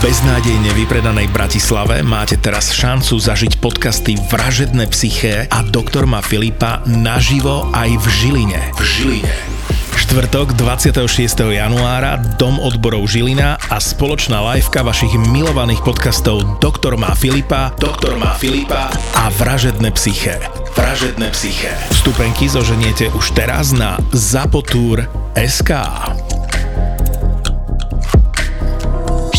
[0.00, 7.68] beznádejne vypredanej Bratislave máte teraz šancu zažiť podcasty Vražedné psyché a Doktor má Filipa naživo
[7.76, 8.60] aj v Žiline.
[8.80, 9.32] V Žiline.
[10.00, 11.04] Štvrtok 26.
[11.52, 18.32] januára Dom odborov Žilina a spoločná liveka vašich milovaných podcastov Doktor má Filipa, Doktor má
[18.40, 18.88] Filipa
[19.20, 20.40] a Vražedné psyché.
[20.80, 21.76] Vražedné psyché.
[21.92, 24.00] Vstupenky zoženiete už teraz na
[25.36, 25.76] SK.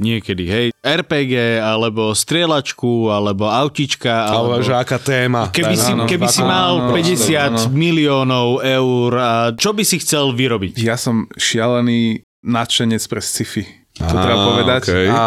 [0.00, 0.66] niekedy, hej?
[0.80, 4.56] RPG, alebo strieľačku, alebo autička, alebo...
[4.56, 5.52] alebo že aká téma.
[5.52, 7.60] Keby si, áno, keby si áno, mal áno, 50 áno.
[7.70, 10.80] miliónov eur, a čo by si chcel vyrobiť?
[10.80, 13.64] Ja som šialený nadšenec pre sci-fi.
[14.00, 14.80] To Á, treba povedať.
[14.88, 15.06] okej.
[15.12, 15.22] A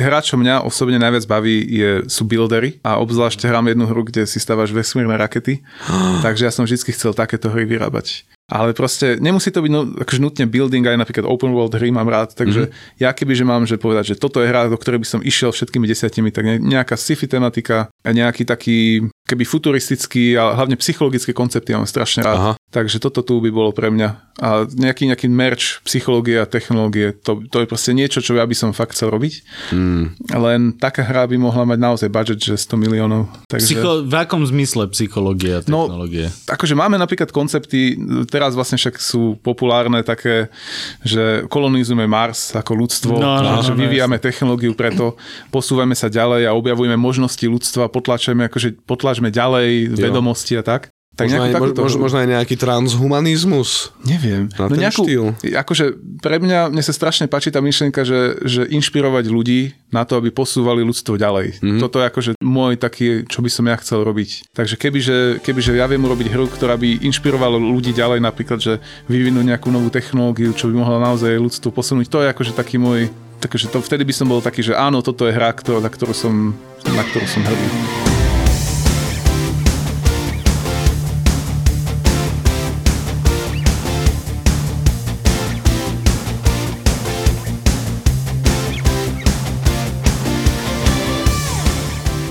[0.00, 2.80] hra, čo mňa osobne najviac baví, je, sú buildery.
[2.80, 5.60] A obzvlášť hrám jednu hru, kde si stávaš vesmírne rakety.
[6.24, 8.24] Takže ja som vždy chcel takéto hry vyrábať.
[8.46, 12.06] Ale proste nemusí to byť no, akože nutne building, aj napríklad open world hry mám
[12.06, 13.02] rád, takže mm-hmm.
[13.02, 15.50] ja keby, že mám že povedať, že toto je hra, do ktorej by som išiel
[15.50, 18.78] všetkými desiatimi, tak ne- nejaká sci-fi tematika, a nejaký taký
[19.26, 22.38] keby futuristický a hlavne psychologické koncepty mám strašne rád.
[22.38, 22.52] Aha.
[22.70, 24.38] Takže toto tu by bolo pre mňa.
[24.38, 28.54] A nejaký, nejaký merch, psychológie a technológie, to, to je proste niečo, čo ja by
[28.54, 29.42] som fakt chcel robiť.
[29.74, 30.14] Hmm.
[30.30, 33.26] Len taká hra by mohla mať naozaj budget, že 100 miliónov.
[33.50, 33.66] Takže...
[33.66, 36.30] Psycho, v akom zmysle psychológie a No, technológie?
[36.46, 37.98] Akože máme napríklad koncepty,
[38.36, 40.52] teraz vlastne však sú populárne také,
[41.00, 45.16] že kolonizujeme Mars ako ľudstvo, No, no, že no, no, vyvíjame technológiu preto,
[45.48, 50.92] posúvame sa ďalej a objavujeme možnosti ľudstva, potlačujeme, akože potlačme ďalej vedomosti a tak.
[51.16, 52.02] Tak Možno aj, nejakú takúto mož, hru.
[52.04, 53.70] možno aj nejaký transhumanizmus.
[54.04, 54.52] Neviem.
[54.52, 55.32] Na ten štýl.
[55.40, 60.20] Akože pre mňa, mne sa strašne páči tá myšlienka, že, že inšpirovať ľudí na to,
[60.20, 61.56] aby posúvali ľudstvo ďalej.
[61.56, 61.64] Mhm.
[61.64, 61.80] Mm-hmm.
[61.80, 64.52] Toto je akože môj taký, čo by som ja chcel robiť.
[64.52, 69.56] Takže kebyže, kebyže ja viem urobiť hru, ktorá by inšpirovala ľudí ďalej, napríklad, že vyvinúť
[69.56, 73.68] nejakú novú technológiu, čo by mohla naozaj ľudstvo posunúť, to je akože taký môj Takže
[73.68, 76.56] to, vtedy by som bol taký, že áno, toto je hra, ktorá, na, ktorú som,
[76.88, 78.05] na ktorú som hrdý.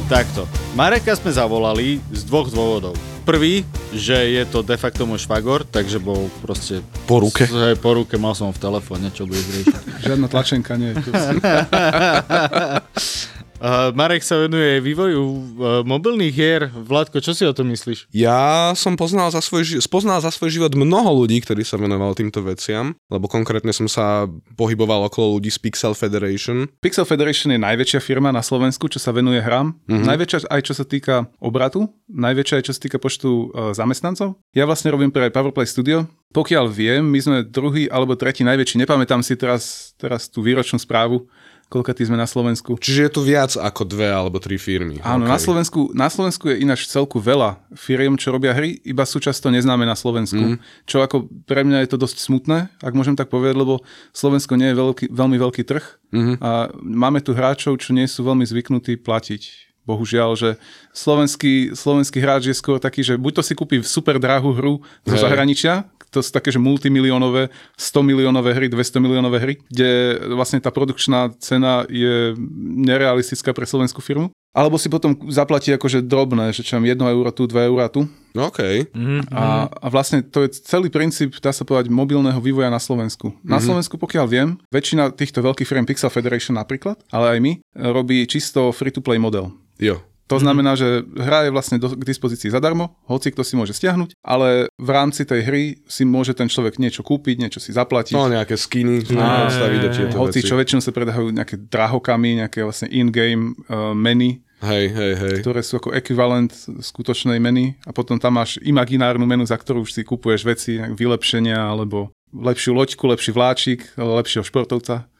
[0.05, 0.45] Takto.
[0.77, 2.93] Mareka sme zavolali z dvoch dôvodov.
[3.25, 6.85] Prvý, že je to de facto môj švagor, takže bol proste...
[7.09, 7.49] Po ruke.
[7.49, 10.05] Hej, po ruke, mal som ho v telefóne, čo budeš riešiť.
[10.05, 11.11] Žiadna tlačenka nie je tu.
[13.55, 15.39] Uh, Marek sa venuje vývoju uh,
[15.87, 16.67] mobilných hier.
[16.75, 18.11] Vládko, čo si o tom myslíš?
[18.11, 22.19] Ja som poznal za svoj, ži- spoznal za svoj život mnoho ľudí, ktorí sa venovali
[22.19, 24.27] týmto veciam, lebo konkrétne som sa
[24.59, 26.67] pohyboval okolo ľudí z Pixel Federation.
[26.83, 29.71] Pixel Federation je najväčšia firma na Slovensku, čo sa venuje hrám.
[29.87, 30.03] Mm-hmm.
[30.03, 34.35] Najväčšia aj čo sa týka obratu, najväčšia aj čo sa týka počtu uh, zamestnancov.
[34.51, 36.11] Ja vlastne robím pre Powerplay Studio.
[36.35, 38.83] Pokiaľ viem, my sme druhý alebo tretí najväčší.
[38.83, 41.31] Nepamätám si teraz, teraz tú výročnú správu,
[41.65, 42.77] koľko sme na Slovensku.
[42.77, 45.01] Čiže je tu viac ako dve alebo tri firmy.
[45.01, 45.29] Áno, Ok.
[45.33, 49.49] na, Slovensku, na Slovensku je ináč celku veľa firiem, čo robia hry, iba sú často
[49.49, 50.55] neznáme na Slovensku.
[50.55, 50.57] Mm.
[50.85, 53.81] Čo ako pre mňa je to dosť smutné, ak môžem tak povedať, lebo
[54.13, 56.35] Slovensko nie je veľký, veľmi veľký trh mm.
[56.39, 59.65] a máme tu hráčov, čo nie sú veľmi zvyknutí platiť.
[59.85, 60.49] Bohužiaľ, že
[60.97, 65.13] slovenský, slovenský hráč je skôr taký, že buď to si kúpi super drahú hru zo
[65.13, 70.69] zahraničia, to sú také, že multimiliónové, 100 miliónové hry, 200 miliónové hry, kde vlastne tá
[70.69, 72.33] produkčná cena je
[72.81, 74.31] nerealistická pre slovenskú firmu.
[74.55, 78.07] Alebo si potom zaplatí akože drobné, že čo mám 1 euro tu, 2 euro tu.
[78.39, 78.87] OK.
[79.35, 83.35] A, a vlastne to je celý princíp, dá sa povedať, mobilného vývoja na Slovensku.
[83.43, 87.51] Na Slovensku, pokiaľ viem, väčšina týchto veľkých firm, Pixel Federation napríklad, ale aj my,
[87.91, 89.51] robí čisto free-to-play model.
[89.75, 89.99] Jo.
[90.25, 94.17] To znamená, že hra je vlastne do, k dispozícii zadarmo, hoci kto si môže stiahnuť,
[94.25, 98.17] ale v rámci tej hry si môže ten človek niečo kúpiť, niečo si zaplatiť.
[98.17, 102.65] No nejaké skiny, Á, staviť do tieto hoci čo väčšinou sa predávajú nejaké drahokamy, nejaké
[102.65, 105.35] vlastne in-game uh, meny, Hej, hej, hej.
[105.43, 106.49] ktoré sú ako ekvivalent
[106.79, 111.59] skutočnej meny a potom tam máš imaginárnu menu, za ktorú už si kupuješ veci, vylepšenia
[111.59, 115.11] alebo lepšiu loďku, lepší vláčik, lepšieho športovca.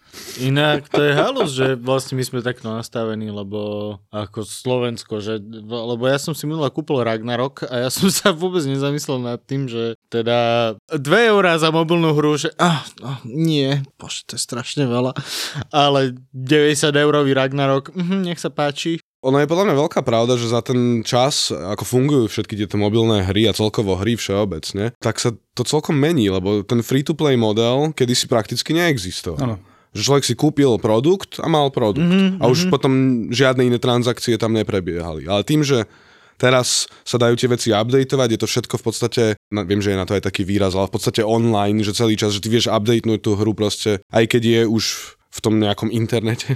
[0.42, 6.04] Inak to je halus, že vlastne my sme takto nastavení, lebo ako Slovensko, že, lebo
[6.08, 9.96] ja som si minule kúpil Ragnarok a ja som sa vôbec nezamyslel nad tým, že
[10.12, 15.16] teda 2 eurá za mobilnú hru, že ah, no, nie, bože, to je strašne veľa,
[15.72, 19.00] ale 90 eurový Ragnarok, mhm, nech sa páči.
[19.24, 23.24] ono je podľa mňa veľká pravda, že za ten čas, ako fungujú všetky tieto mobilné
[23.24, 28.28] hry a celkovo hry všeobecne, tak sa to celkom mení, lebo ten free-to-play model kedysi
[28.28, 29.40] prakticky neexistoval.
[29.40, 29.58] Áno.
[29.95, 32.06] Že človek si kúpil produkt a mal produkt.
[32.06, 32.74] Mm-hmm, a už mm-hmm.
[32.74, 32.92] potom
[33.31, 35.25] žiadne iné transakcie tam neprebiehali.
[35.25, 35.88] Ale tým, že
[36.36, 39.24] teraz sa dajú tie veci updateovať, je to všetko v podstate,
[39.56, 42.19] no, viem, že je na to aj taký výraz, ale v podstate online, že celý
[42.19, 45.92] čas, že ty vieš updatenúť tú hru proste, aj keď je už v tom nejakom
[45.92, 46.56] internete.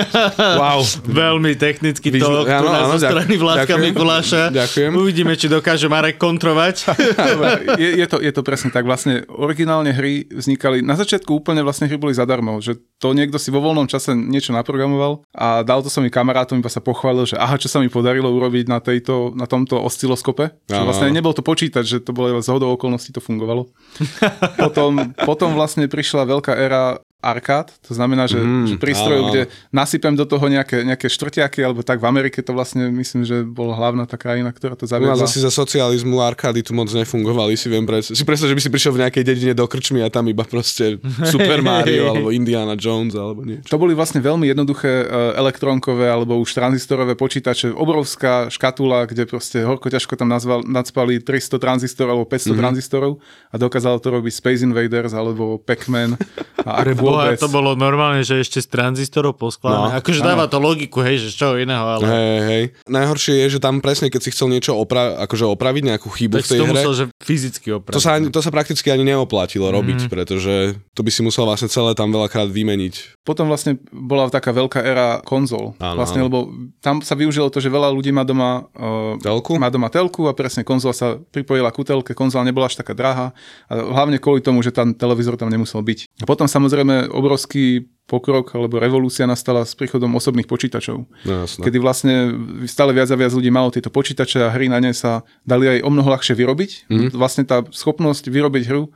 [0.60, 4.48] wow, veľmi technicky to, áno, áno, zo strany Vládka Mikuláša.
[4.48, 4.90] Ďakujem.
[4.96, 6.88] Uvidíme, či dokáže Marek kontrovať.
[7.82, 8.88] je, je, to, je to presne tak.
[8.88, 13.52] Vlastne originálne hry vznikali, na začiatku úplne vlastne hry boli zadarmo, že to niekto si
[13.52, 17.60] vo voľnom čase niečo naprogramoval a dal to svojim kamarátom, iba sa pochválil, že aha,
[17.60, 20.56] čo sa mi podarilo urobiť na, tejto, na tomto osciloskope.
[20.72, 23.68] Áno, vlastne nebol to počítať, že to bolo z hodou okolností to fungovalo.
[24.64, 29.42] potom, potom vlastne prišla veľká éra arkád, to znamená, že, mm, že prístroj, kde
[29.72, 33.72] nasypem do toho nejaké, nejaké štvrtiaky, alebo tak v Amerike to vlastne myslím, že bola
[33.72, 35.16] hlavná tá krajina, ktorá to zaviedla.
[35.16, 38.16] Nás asi za socializmu arkády tu moc nefungovali, si viem predstaviť.
[38.20, 41.00] Si predstav, že by si prišiel v nejakej dedine do krčmy a tam iba proste
[41.34, 43.72] Super Mario alebo Indiana Jones alebo niečo.
[43.72, 45.06] To boli vlastne veľmi jednoduché e,
[45.40, 51.56] elektrónkové alebo už tranzistorové počítače, obrovská škatula, kde proste horko ťažko tam nazval, nadspali 300
[51.56, 52.60] tranzistorov alebo 500 mm-hmm.
[52.60, 53.12] tranzistorov
[53.48, 56.18] a dokázalo to robiť Space Invaders alebo Pac-Man
[56.66, 56.70] a
[57.14, 59.94] boha, to bolo normálne, že ešte z tranzistorov poskladané.
[59.94, 60.28] No, akože áno.
[60.34, 62.04] dáva to logiku, hej, že čo iného, ale...
[62.04, 62.64] Hej, hej.
[62.90, 66.44] Najhoršie je, že tam presne, keď si chcel niečo opra- akože opraviť, nejakú chybu tak
[66.44, 66.72] v tej to hre...
[66.74, 67.96] musel, že fyzicky opraviť.
[67.96, 69.74] To sa, to sa prakticky ani neoplatilo mm.
[69.74, 73.24] robiť, pretože to by si musel vlastne celé tam veľakrát vymeniť.
[73.24, 75.72] Potom vlastne bola taká veľká éra konzol.
[75.80, 76.28] Áno, vlastne, áno.
[76.28, 76.38] lebo
[76.84, 79.56] tam sa využilo to, že veľa ľudí má doma, uh, telku?
[79.56, 83.32] má doma telku a presne konzola sa pripojila ku telke, konzola nebola až taká drahá
[83.68, 86.22] a hlavne kvôli tomu, že tam televízor tam nemusel byť.
[86.22, 91.08] A potom samozrejme obrovský pokrok alebo revolúcia nastala s príchodom osobných počítačov.
[91.24, 92.36] No, kedy vlastne
[92.68, 95.78] stále viac a viac ľudí malo tieto počítače a hry na ne sa dali aj
[95.80, 96.70] o mnoho ľahšie vyrobiť.
[96.92, 97.08] Mm.
[97.16, 98.92] Vlastne tá schopnosť vyrobiť hru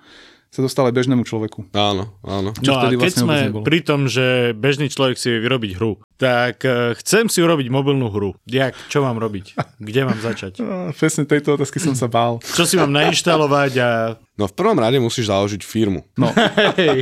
[0.49, 1.69] sa dostala aj bežnému človeku.
[1.77, 2.56] Áno, áno.
[2.56, 6.00] Čo no a keď vlastne sme pri tom, že bežný človek si vie vyrobiť hru,
[6.17, 8.33] tak uh, chcem si urobiť mobilnú hru.
[8.49, 9.55] Jak, čo mám robiť?
[9.79, 10.61] Kde mám začať?
[10.69, 12.45] No, presne tejto otázky som sa bál.
[12.59, 13.89] Čo si mám nainštalovať a...
[14.37, 16.05] No v prvom rade musíš založiť firmu.
[16.21, 16.29] No.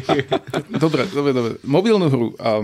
[0.84, 1.52] dobre, dobre, dobre.
[1.66, 2.26] Mobilnú hru.
[2.38, 2.62] A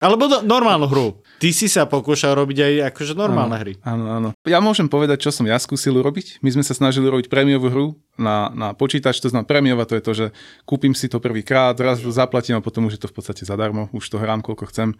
[0.00, 1.20] alebo do, normálnu hru.
[1.36, 3.72] Ty si sa pokúšal robiť aj akože normálne áno, hry.
[3.84, 4.28] Áno, áno.
[4.48, 6.40] Ja môžem povedať, čo som ja skúsil urobiť.
[6.40, 7.86] My sme sa snažili robiť prémiovú hru
[8.16, 10.26] na, na počítač, to znamená prémiová, to je to, že
[10.64, 13.92] kúpim si to prvýkrát, raz to zaplatím a potom už je to v podstate zadarmo,
[13.92, 14.96] už to hrám koľko chcem.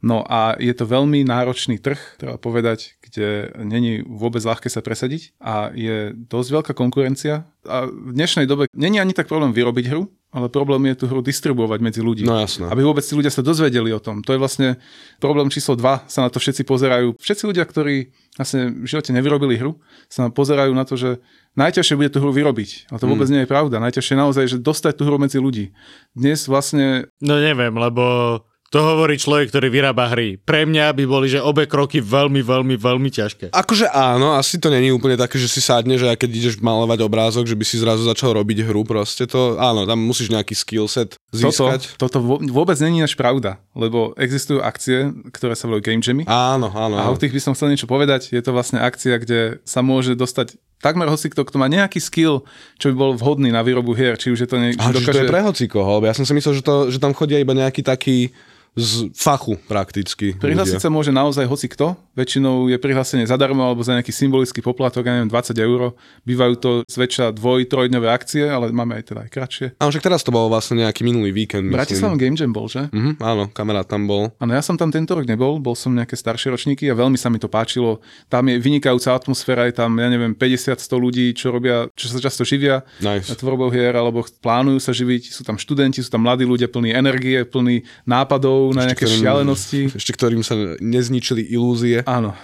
[0.00, 5.36] No a je to veľmi náročný trh, treba povedať, kde není vôbec ľahké sa presadiť
[5.36, 7.44] a je dosť veľká konkurencia.
[7.68, 11.20] A v dnešnej dobe není ani tak problém vyrobiť hru, ale problém je tú hru
[11.26, 12.22] distribuovať medzi ľudí.
[12.22, 12.70] No jasné.
[12.70, 14.22] Aby vôbec tí ľudia sa dozvedeli o tom.
[14.22, 14.78] To je vlastne
[15.18, 17.18] problém číslo 2, sa na to všetci pozerajú.
[17.18, 21.18] Všetci ľudia, ktorí vlastne v živote nevyrobili hru, sa pozerajú na to, že
[21.58, 22.94] najťažšie bude tú hru vyrobiť.
[22.94, 23.34] Ale to vôbec mm.
[23.34, 23.82] nie je pravda.
[23.82, 25.74] Najťažšie naozaj, že dostať tú hru medzi ľudí.
[26.14, 27.10] Dnes vlastne...
[27.18, 28.38] No neviem, lebo
[28.70, 30.38] to hovorí človek, ktorý vyrába hry.
[30.38, 33.50] Pre mňa by boli, že obe kroky veľmi, veľmi, veľmi ťažké.
[33.50, 37.50] Akože áno, asi to není úplne také, že si sadne, že keď ideš malovať obrázok,
[37.50, 39.26] že by si zrazu začal robiť hru proste.
[39.26, 41.98] To áno, tam musíš nejaký skill set získať.
[41.98, 46.22] Toto, toto vôbec není až pravda, lebo existujú akcie, ktoré sa volajú Game Jammy.
[46.30, 46.94] Áno, áno.
[46.94, 48.30] A o tých by som chcel niečo povedať.
[48.30, 52.46] Je to vlastne akcia, kde sa môže dostať takmer hocikto, kto má nejaký skill,
[52.80, 55.12] čo by bol vhodný na výrobu hier, či už je to niekto, dokáže...
[55.12, 57.84] to je pre hocikoho, ja som si myslel, že, to, že tam chodia iba nejaký
[57.84, 58.32] taký
[58.78, 60.38] z fachu prakticky.
[60.38, 61.98] Prihlásiť sa môže naozaj hoci kto.
[62.14, 65.80] Väčšinou je prihlásenie zadarmo alebo za nejaký symbolický poplatok, ja neviem, 20 eur.
[66.22, 69.66] Bývajú to zväčša dvoj, trojdňové akcie, ale máme aj teda aj kratšie.
[69.82, 71.66] Áno, však teraz to bol vlastne nejaký minulý víkend.
[71.72, 72.86] Bratislava Game Jam bol, že?
[72.94, 74.30] Mhm, áno, kamarát tam bol.
[74.38, 77.26] Áno, ja som tam tento rok nebol, bol som nejaké staršie ročníky a veľmi sa
[77.26, 77.98] mi to páčilo.
[78.30, 82.46] Tam je vynikajúca atmosféra, je tam, ja neviem, 50-100 ľudí, čo robia, čo sa často
[82.46, 83.34] živia nice.
[83.34, 85.34] tvorbou hier, alebo plánujú sa živiť.
[85.34, 89.80] Sú tam študenti, sú tam mladí ľudia plní energie, plní nápadov, na nejaké ktorým, šialenosti.
[89.96, 92.04] Ešte ktorým sa nezničili ilúzie.
[92.04, 92.36] Áno.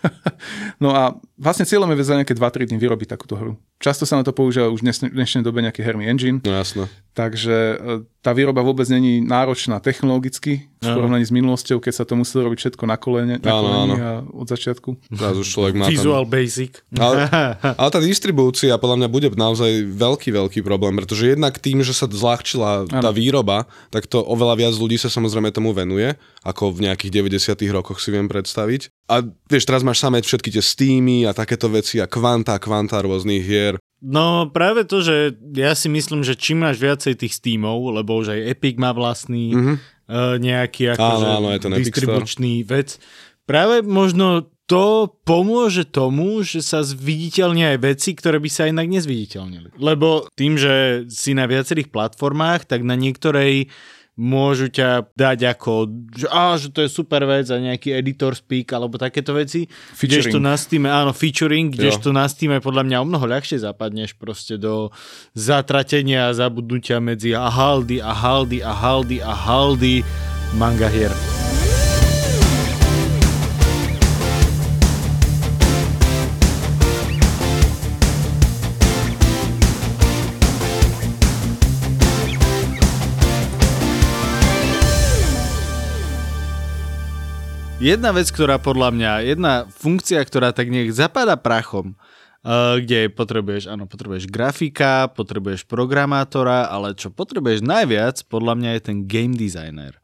[0.82, 3.52] no a vlastne cieľom je za nejaké 2-3 dní vyrobiť takúto hru.
[3.80, 6.44] Často sa na to používa už v dnešnej dobe nejaký herný engine.
[6.44, 6.84] No jasno.
[7.16, 7.76] Takže e,
[8.20, 12.58] tá výroba vôbec není náročná technologicky v porovnaní s minulosťou, keď sa to muselo robiť
[12.60, 14.96] všetko na kolene, na kolene a od začiatku.
[15.12, 16.32] Teraz už človek má Visual tam...
[16.32, 16.80] basic.
[16.96, 17.28] Ale,
[17.80, 22.08] ale tá distribúcia podľa mňa bude naozaj veľký, veľký problém, pretože jednak tým, že sa
[22.08, 23.16] zľahčila tá ano.
[23.16, 28.00] výroba, tak to oveľa viac ľudí sa samozrejme tomu venuje, ako v nejakých 90 rokoch
[28.00, 28.88] si viem predstaviť.
[29.10, 33.42] A vieš, teraz máš samé všetky tie Steamy a takéto veci a kvanta, kvanta rôznych
[33.42, 33.69] hier.
[34.00, 38.32] No práve to, že ja si myslím, že čím máš viacej tých Steamov, lebo už
[38.32, 39.76] aj Epic má vlastný mm-hmm.
[39.76, 42.96] uh, nejaký akože áno, áno, je to distribučný vec,
[43.44, 49.74] práve možno to pomôže tomu, že sa zviditeľnia aj veci, ktoré by sa inak nezviditeľnili.
[49.74, 53.66] Lebo tým, že si na viacerých platformách, tak na niektorej
[54.20, 58.68] môžu ťa dať ako, že, á, že to je super vec a nejaký editor speak
[58.76, 59.64] alebo takéto veci.
[59.96, 64.60] Kdežto na Steam, áno, featuring, kdežto na Steam podľa mňa o mnoho ľahšie zapadneš proste
[64.60, 64.92] do
[65.32, 70.04] zatratenia a zabudnutia medzi a haldy a haldy a haldy a haldy
[70.60, 71.39] manga hier.
[87.80, 91.96] Jedna vec, ktorá podľa mňa, jedna funkcia, ktorá tak nech zapadá prachom,
[92.44, 98.82] uh, kde potrebuješ, áno, potrebuješ grafika, potrebuješ programátora, ale čo potrebuješ najviac, podľa mňa je
[98.84, 99.96] ten game designer.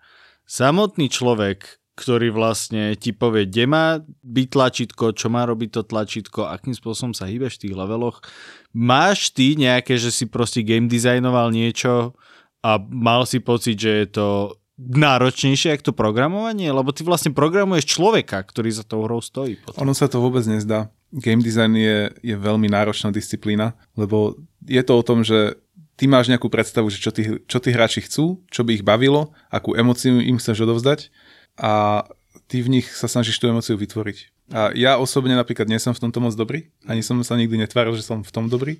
[0.48, 6.48] Samotný človek, ktorý vlastne ti povie, kde má byť tlačítko, čo má robiť to tlačítko,
[6.48, 8.24] akým spôsobom sa hýbeš v tých leveloch.
[8.72, 12.16] Máš ty nejaké, že si proste game designoval niečo
[12.64, 14.28] a mal si pocit, že je to
[14.76, 16.68] náročnejšie ako to programovanie?
[16.68, 19.60] Lebo ty vlastne programuješ človeka, ktorý za tou hrou stojí.
[19.60, 19.88] Potom.
[19.88, 20.92] Ono sa to vôbec nezdá.
[21.10, 25.56] Game design je, je veľmi náročná disciplína, lebo je to o tom, že
[25.96, 29.32] ty máš nejakú predstavu, že čo tí, čo tí hráči chcú, čo by ich bavilo,
[29.48, 31.08] akú emociu im chceš odovzdať
[31.56, 32.04] a
[32.52, 34.52] ty v nich sa snažíš tú emociu vytvoriť.
[34.52, 37.96] A ja osobne napríklad nie som v tomto moc dobrý, ani som sa nikdy netváril,
[37.96, 38.78] že som v tom dobrý.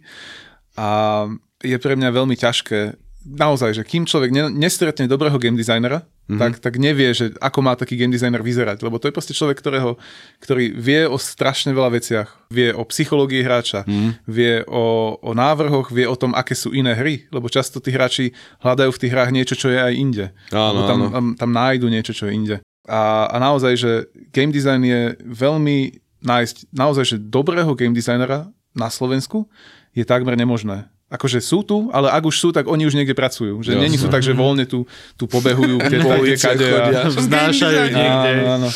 [0.77, 1.25] A
[1.65, 6.39] je pre mňa veľmi ťažké naozaj, že kým človek nestretne dobrého game designera, mm-hmm.
[6.39, 8.87] tak, tak nevie, že ako má taký game designer vyzerať.
[8.87, 9.99] Lebo to je proste človek, ktorého,
[10.39, 12.29] ktorý vie o strašne veľa veciach.
[12.55, 14.11] Vie o psychológii hráča, mm-hmm.
[14.31, 17.27] vie o, o návrhoch, vie o tom, aké sú iné hry.
[17.35, 18.31] Lebo často tí hráči
[18.63, 20.27] hľadajú v tých hrách niečo, čo je aj inde.
[20.55, 22.57] Áno, tam, tam, tam nájdu niečo, čo je inde.
[22.87, 23.93] A, a naozaj, že
[24.31, 29.51] game design je veľmi nájsť naozaj, že dobrého game designera na Slovensku
[29.97, 33.63] je takmer nemožné akože sú tu, ale ak už sú, tak oni už niekde pracujú.
[33.63, 38.31] Že není sú tak, že voľne tu, tu pobehujú, keď je kade a vznášajú niekde.
[38.43, 38.69] Áno, áno.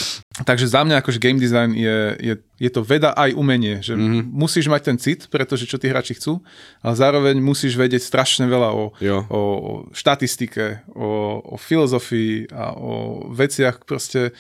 [0.47, 3.83] Takže za mňa akože game design je, je, je to veda aj umenie.
[3.83, 4.23] Že mm-hmm.
[4.31, 6.39] musíš mať ten cit, pretože čo tí hráči chcú,
[6.87, 13.27] ale zároveň musíš vedieť strašne veľa o, o, o štatistike, o, o filozofii a o
[13.35, 14.31] veciach proste,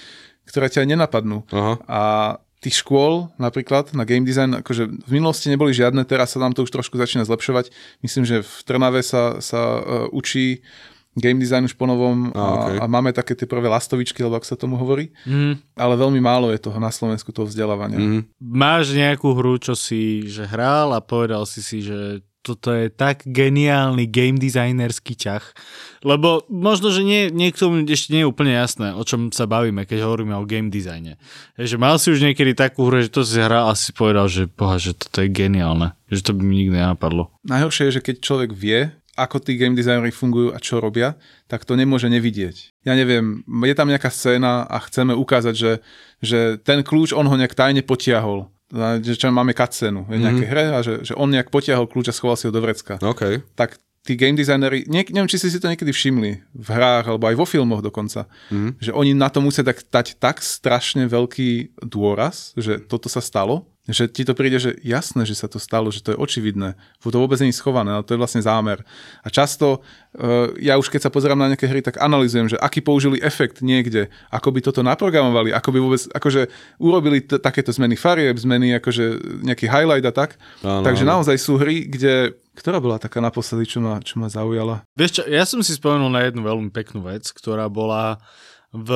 [0.46, 1.42] ktoré ťa nenapadnú.
[1.50, 1.74] Aha.
[1.90, 2.02] A
[2.60, 6.68] tých škôl napríklad na game design, akože v minulosti neboli žiadne, teraz sa nám to
[6.68, 7.72] už trošku začína zlepšovať.
[8.04, 10.60] Myslím, že v Trnave sa, sa uh, učí
[11.18, 12.76] game design už po novom a, okay.
[12.78, 15.10] a máme také tie prvé lastovičky, alebo ak sa tomu hovorí.
[15.26, 15.58] Mm.
[15.74, 17.98] Ale veľmi málo je toho na Slovensku toho vzdelávania.
[17.98, 18.22] Mm.
[18.38, 23.22] Máš nejakú hru, čo si že hral a povedal si si, že toto je tak
[23.28, 25.44] geniálny game designerský ťah.
[26.00, 30.08] Lebo možno, že nie, niekto ešte nie je úplne jasné, o čom sa bavíme, keď
[30.08, 31.20] hovoríme o game designe.
[31.60, 34.48] Že mal si už niekedy takú hru, že to si hral a si povedal, že
[34.48, 35.92] boha, že toto je geniálne.
[36.08, 37.28] Že to by mi nikdy nenapadlo.
[37.44, 38.88] Najhoršie je, že keď človek vie,
[39.20, 42.72] ako tí game designery fungujú a čo robia, tak to nemôže nevidieť.
[42.88, 45.72] Ja neviem, je tam nejaká scéna a chceme ukázať, že,
[46.24, 48.48] že ten kľúč on ho nejak tajne potiahol
[49.02, 50.52] že čo máme cutscénu v nejakej mm-hmm.
[50.54, 53.02] hre a že, že on nejak potiahol kľúč a schoval si ho do vrecka.
[53.02, 53.42] Okay.
[53.58, 57.28] Tak tí game designery, nie, neviem, či si si to niekedy všimli v hrách alebo
[57.28, 58.80] aj vo filmoch dokonca, mm-hmm.
[58.80, 63.68] že oni na to musia tak, dať tak strašne veľký dôraz, že toto sa stalo,
[63.90, 66.74] že ti to príde, že jasné, že sa to stalo, že to je očividné.
[67.04, 68.82] To vôbec nie je schované, ale to je vlastne zámer.
[69.22, 69.82] A často,
[70.18, 73.60] uh, ja už keď sa pozerám na nejaké hry, tak analizujem, že aký použili efekt
[73.60, 76.42] niekde, ako by toto naprogramovali, ako by vôbec, akože
[76.80, 79.04] urobili t- takéto zmeny farieb, zmeny akože
[79.44, 80.40] nejaký highlight a tak.
[80.64, 81.20] Áno, Takže áno.
[81.20, 84.84] naozaj sú hry, kde ktorá bola taká naposledy, čo ma, čo ma zaujala?
[84.98, 88.20] Vieš čo, ja som si spomenul na jednu veľmi peknú vec, ktorá bola
[88.70, 88.90] v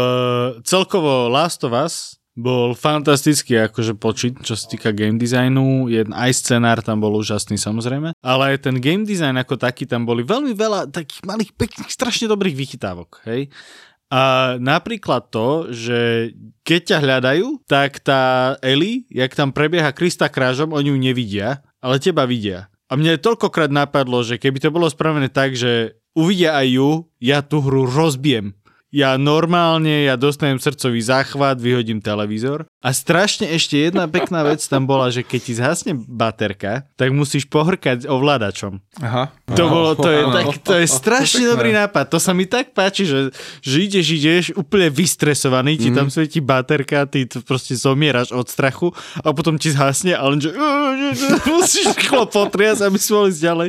[0.63, 6.35] celkovo Last of Us bol fantastický akože počít, čo sa týka game designu, Jeden, aj
[6.35, 10.91] scenár tam bol úžasný samozrejme, ale ten game design ako taký, tam boli veľmi veľa
[10.91, 13.55] takých malých, pekných, strašne dobrých vychytávok, hej.
[14.14, 16.31] A napríklad to, že
[16.62, 21.99] keď ťa hľadajú, tak tá Ellie, jak tam prebieha Krista krážom, oni ju nevidia, ale
[21.99, 22.71] teba vidia.
[22.87, 27.43] A mne toľkokrát napadlo, že keby to bolo spravené tak, že uvidia aj ju, ja
[27.43, 28.55] tú hru rozbijem
[28.95, 32.71] ja normálne, ja dostanem srdcový záchvat, vyhodím televízor.
[32.85, 37.49] A strašne ešte jedna pekná vec tam bola, že keď ti zhasne baterka, tak musíš
[37.49, 38.76] pohrkať ovládačom.
[39.00, 39.33] Aha.
[39.57, 42.12] To, bolo, to, je, tak, to je strašne dobrý nápad.
[42.12, 43.33] To sa mi tak páči, že,
[43.64, 45.97] že ideš, ideš úplne vystresovaný, ti mm.
[45.97, 48.93] tam svieti baterka, ty to proste zomieraš od strachu
[49.25, 50.53] a potom ti zhasne a len že
[51.49, 53.69] musíš rýchlo potriasť, aby si mohli ďalej.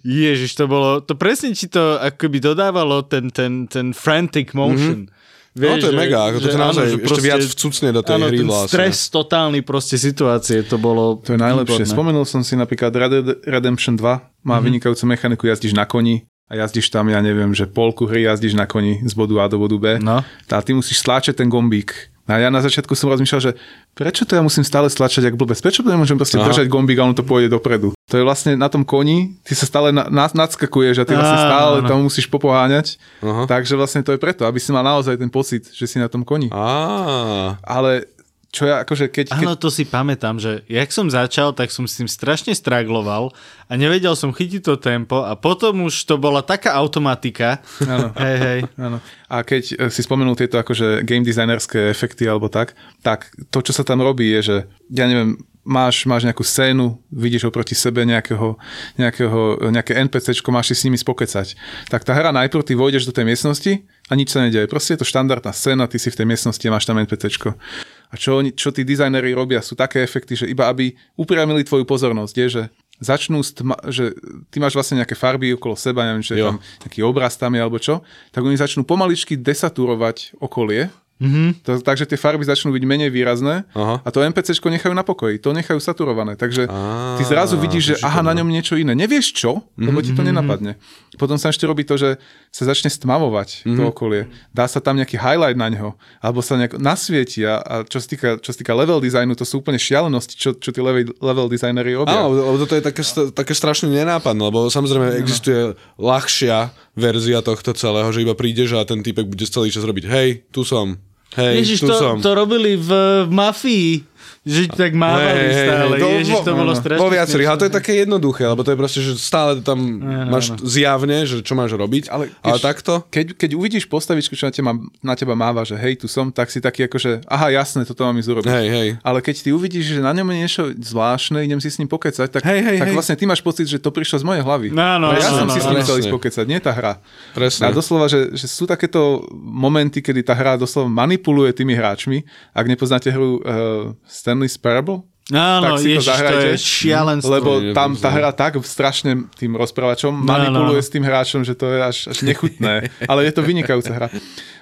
[0.00, 5.04] Ježiš, to bolo, to presne ti to akoby dodávalo ten, ten, ten frantic motion.
[5.04, 5.16] Mm-hmm.
[5.56, 8.00] No to je že- mega, ako to že naozaj áno, ešte proste- viac vcucne do
[8.04, 8.68] tej áno, hry ten vlastne.
[8.76, 11.88] stres totálny proste situácie, to bolo To je najlepšie.
[11.88, 11.94] výborné.
[11.96, 14.64] Spomenul som si napríklad Red Dead Redemption 2, má mm-hmm.
[14.68, 18.68] vynikajúcu mechaniku, jazdíš na koni a jazdíš tam, ja neviem, že polku hry jazdíš na
[18.68, 19.86] koni z bodu A do bodu B.
[19.98, 20.20] No.
[20.22, 22.12] A ty musíš stláčať ten gombík.
[22.26, 23.52] A ja na začiatku som rozmýšľal, že
[23.94, 25.62] prečo to ja musím stále stlačať jak blbec?
[25.62, 26.50] Prečo to nemôžem proste Aha.
[26.50, 27.94] držať gombík a on to pôjde dopredu?
[28.10, 31.38] To je vlastne na tom koni, ty sa stále na, na, nadskakuješ a ty vlastne
[31.38, 32.98] stále tam musíš popoháňať.
[33.22, 33.46] Aha.
[33.46, 36.26] Takže vlastne to je preto, aby si mal naozaj ten pocit, že si na tom
[36.26, 36.50] koni.
[36.50, 38.10] Á, Ale
[38.54, 39.36] čo ja akože keď...
[39.36, 43.34] keď Áno, to si pamätám, že jak som začal, tak som s tým strašne stragloval
[43.66, 47.60] a nevedel som chytiť to tempo a potom už to bola taká automatika.
[47.84, 48.14] Áno.
[48.16, 48.60] Hej, hej.
[48.78, 48.98] Áno.
[49.28, 53.76] A keď e, si spomenul tieto akože game designerské efekty alebo tak, tak to, čo
[53.76, 54.56] sa tam robí, je, že
[54.88, 55.36] ja neviem,
[55.66, 58.54] máš, máš nejakú scénu, vidíš oproti sebe nejakého,
[58.94, 61.58] nejakého, nejaké NPCčko, máš si s nimi spokecať.
[61.90, 64.70] Tak tá hra najprv ty vojdeš do tej miestnosti a nič sa nedeje.
[64.70, 67.58] Proste je to štandardná scéna, ty si v tej miestnosti a máš tam NPCčko.
[68.06, 71.82] A čo, oni, čo tí dizajneri robia, sú také efekty, že iba aby upriamili tvoju
[71.82, 72.62] pozornosť, je, že
[73.02, 74.14] začnú, stma, že
[74.48, 77.60] ty máš vlastne nejaké farby okolo seba, neviem, že je tam nejaký obraz tam je
[77.60, 78.00] alebo čo,
[78.32, 81.64] tak oni začnú pomaličky desaturovať okolie, Mm-hmm.
[81.64, 84.04] To, takže tie farby začnú byť menej výrazné Aha.
[84.04, 86.36] a to NPCčko nechajú na pokoji, to nechajú saturované.
[86.36, 88.92] Takže Á, ty zrazu vidíš, že to aha, na ňom niečo iné.
[88.92, 90.76] Nevieš čo, lebo ti to nenapadne.
[91.16, 92.20] Potom sa ešte robí to, že
[92.52, 94.28] sa začne stmavovať to okolie.
[94.52, 98.06] Dá sa tam nejaký highlight na ňo, alebo sa nejak nasvieti a, a čo, sa
[98.12, 101.48] týka, čo sa týka level designu, to sú úplne šialenosti, čo, čo tí level, level
[101.48, 102.12] designery robia.
[102.12, 103.00] Áno, lebo toto je také,
[103.32, 109.00] také strašne nenápadné, lebo samozrejme existuje ľahšia verzia tohto celého, že iba prídeš a ten
[109.00, 110.96] typek bude celý čas robiť hej, tu som,
[111.34, 112.16] hej, Ježiš, to, som.
[112.22, 112.90] to robili v,
[113.26, 114.06] v mafii,
[114.46, 115.94] že tak mávali hej, stále.
[115.98, 116.78] to- Ježiš, to bolo áno.
[116.78, 119.98] strašne Vo viacerých, ale to je také jednoduché, lebo to je proste, že stále tam
[120.30, 124.46] máš zjavne, že čo máš robiť, ale, Ale ale takto, Keď, keď uvidíš postavičku, čo
[124.46, 124.72] na teba,
[125.02, 128.06] na teba máva, že hej, tu som, tak si taký ako, že aha, jasné, toto
[128.06, 128.50] mám ísť urobiť.
[128.54, 128.88] hej, hej.
[129.02, 132.30] Ale keď ty uvidíš, že na ňom je niečo zvláštne, idem si s ním pokecať,
[132.30, 132.94] tak, Hej, hej, tak hej.
[132.94, 134.68] vlastne ty máš pocit, že to prišlo z mojej hlavy.
[134.70, 137.02] Áno, ja áno, som si áno, s ním chcel ísť pokecať, nie tá hra.
[137.34, 137.66] Presne.
[137.66, 142.22] A doslova, že, že sú takéto momenty, kedy tá hra doslova manipuluje tými hráčmi.
[142.54, 143.90] Ak nepoznáte hru uh,
[144.36, 147.30] Stanley's Parable, Áno, tak si to ježiš, to zahrajte, je šialenstvo.
[147.34, 150.86] lebo tam tá hra tak strašne tým rozprávačom No, manipuluje no.
[150.86, 152.86] s tým hráčom, že to je až, až nechutné.
[153.10, 154.08] Ale je to vynikajúca hra.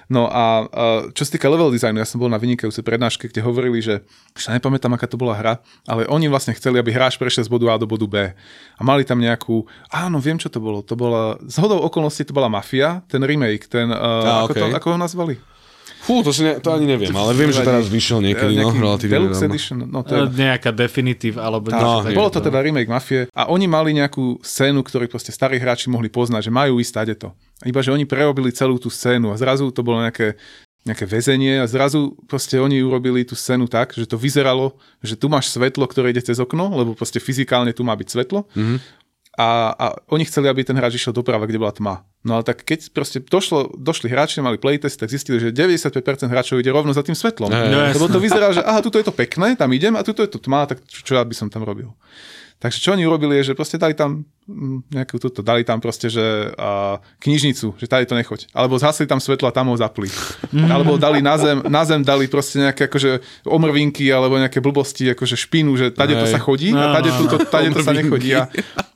[0.09, 3.45] No a uh, čo sa týka level designu, ja som bol na vynikajúcej prednáške, kde
[3.45, 4.01] hovorili, že
[4.33, 7.49] už sa nepamätám, aká to bola hra, ale oni vlastne chceli, aby hráč prešiel z
[7.49, 8.33] bodu A do bodu B.
[8.73, 10.81] A mali tam nejakú, áno, viem, čo to bolo.
[10.81, 14.65] To bola, z hodou okolností to bola Mafia, ten remake, ten, uh, Á, ako, to,
[14.65, 14.77] okej.
[14.81, 15.35] ako ho nazvali?
[16.05, 19.13] Fú, to, si ne, to ani neviem, ale viem, že teraz vyšiel niekedy, no, relatívne
[19.17, 19.49] Deluxe nedávno.
[19.49, 23.65] Edition, no to je Nejaká definitív, alebo No, bolo to teda remake Mafie a oni
[23.65, 27.33] mali nejakú scénu, ktorú proste starí hráči mohli poznať, že majú ísť tade to.
[27.65, 30.37] Iba, že oni prerobili celú tú scénu a zrazu to bolo nejaké,
[30.85, 35.25] nejaké väzenie a zrazu proste oni urobili tú scénu tak, že to vyzeralo, že tu
[35.25, 38.45] máš svetlo, ktoré ide cez okno, lebo proste fyzikálne tu má byť svetlo.
[38.53, 38.77] Mm-hmm.
[39.35, 41.95] A, a oni chceli, aby ten hráč išiel doprava, kde bola tma.
[42.23, 45.91] No ale tak keď proste došlo, došli hráči, mali playtest, tak zistili, že 95%
[46.31, 47.51] hráčov ide rovno za tým svetlom.
[47.51, 47.59] No,
[47.91, 50.39] Lebo to vyzerá, že aha, tuto je to pekné, tam idem a tuto je to
[50.39, 51.91] tma, tak čo, čo ja by som tam robil.
[52.55, 56.07] Takže čo oni urobili je, že proste dali tam mm, nejakú túto, dali tam proste,
[56.07, 58.47] že a, knižnicu, že tady to nechoď.
[58.55, 60.07] Alebo zhasli tam svetlo a tam ho zapli.
[60.71, 65.35] Alebo dali na zem, na zem dali proste nejaké akože omrvinky alebo nejaké blbosti, akože
[65.35, 68.31] špínu, že tade to sa chodí a tade, no, to, tade to sa nechodí.
[68.39, 68.47] A,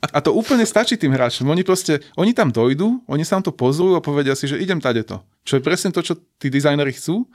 [0.07, 1.43] a to úplne stačí tým hráčom.
[1.51, 4.79] Oni proste, oni tam dojdú, oni sa tam to pozrú a povedia si, že idem
[4.79, 5.19] tade to.
[5.43, 7.27] Čo je presne to, čo tí dizajneri chcú,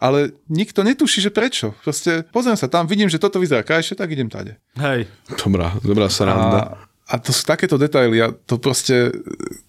[0.00, 1.76] ale nikto netuší, že prečo.
[1.84, 4.56] Proste pozriem sa tam, vidím, že toto vyzerá krajšie, tak idem tade.
[4.80, 5.06] Hej.
[5.36, 6.80] Dobrá, dobrá sranda.
[7.06, 9.12] A, a to sú takéto detaily a to proste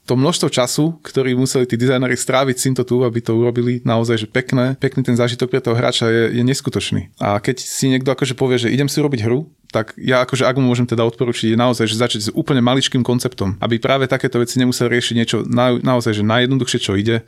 [0.07, 4.23] to množstvo času, ktorý museli tí dizajneri stráviť s týmto tu, aby to urobili naozaj,
[4.23, 7.11] že pekné, pekný ten zážitok pre toho hráča je, je neskutočný.
[7.19, 10.59] A keď si niekto akože povie, že idem si robiť hru, tak ja akože ak
[10.59, 14.37] mu môžem teda odporučiť je naozaj, že začať s úplne maličkým konceptom, aby práve takéto
[14.37, 17.23] veci nemusel riešiť niečo na, naozaj, že najjednoduchšie, čo ide,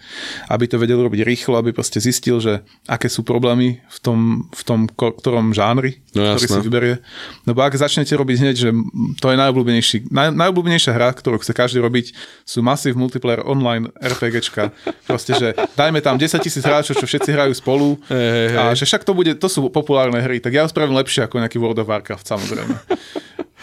[0.52, 4.20] aby to vedel robiť rýchlo, aby proste zistil, že aké sú problémy v tom,
[4.52, 6.96] v tom ktorom žánri, No ktorý si vyberie.
[7.48, 8.70] Lebo ak začnete robiť hneď, že
[9.18, 12.14] to je najobľúbenejší, naj, najobľúbenejšia hra, ktorú chce každý robiť,
[12.46, 14.70] sú Massive Multiplayer Online RPGčka.
[15.10, 18.58] Proste, že dajme tam 10 tisíc hráčov, čo všetci hrajú spolu Hej, hej, hej.
[18.60, 21.58] a že však to bude, to sú populárne hry, tak ja spravím lepšie ako nejaký
[21.58, 22.76] World of Warcraft, samozrejme.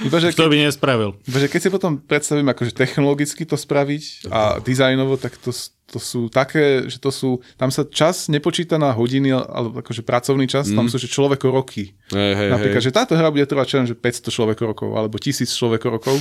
[0.00, 1.12] Iba, že Kto by nespravil?
[1.28, 5.52] Iba, že keď si potom predstavím, akože technologicky to spraviť a dizajnovo, tak to,
[5.92, 10.48] to sú také, že to sú, tam sa čas nepočíta na hodiny, alebo akože pracovný
[10.48, 10.76] čas, mm.
[10.76, 11.92] tam sú že človeko roky.
[12.16, 12.88] Hej, hej, Napríklad, hej.
[12.88, 16.16] že táto hra bude trvať čo že 500 človeko rokov, alebo 1000 človeko rokov.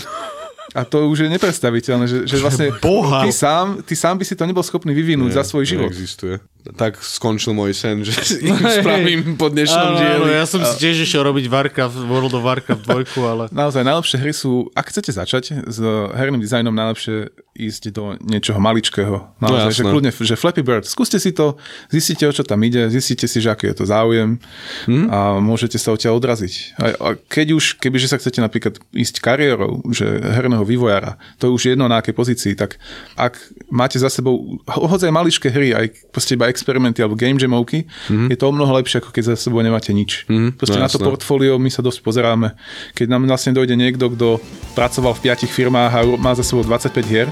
[0.78, 3.26] A to už je nepredstaviteľné, že, že vlastne Boha.
[3.26, 5.90] ty sám, ty sám by si to nebol schopný vyvinúť za svoj život.
[5.90, 6.38] Neexistuje.
[6.70, 10.16] Tak skončil môj sen, že im spravím po dnešnom Áno, dieli.
[10.18, 13.44] áno, ja som si tiež išiel robiť Warcraft, World of Warcraft 2, ale...
[13.56, 15.78] Naozaj najlepšie hry sú, ak chcete začať s
[16.12, 19.36] herným dizajnom, najlepšie ísť do niečoho maličkého.
[19.38, 21.56] Naozaj, No, že kľudne, že Flappy Bird, skúste si to,
[21.88, 24.40] zistite, o čo tam ide, zistite si, že aký je to záujem
[24.86, 25.08] Mhm.
[25.08, 26.54] a môžete sa odtiaľ odraziť.
[26.76, 31.54] A, a keď už, kebyže sa chcete napríklad ísť kariérou, že herného vývojára, to je
[31.54, 32.76] už jedno na akej pozícii, tak
[33.16, 37.86] ak máte za sebou ho- hodzaj maličké hry, aj proste iba experimenty alebo game jamovky,
[38.10, 40.26] je to o mnoho lepšie, ako keď za sebou nemáte nič.
[40.28, 42.58] Mhm, Proste no na to portfólio my sa dosť pozeráme.
[42.98, 44.42] Keď nám vlastne dojde niekto, kto
[44.74, 47.30] pracoval v piatich firmách a má za sebou 25 hier,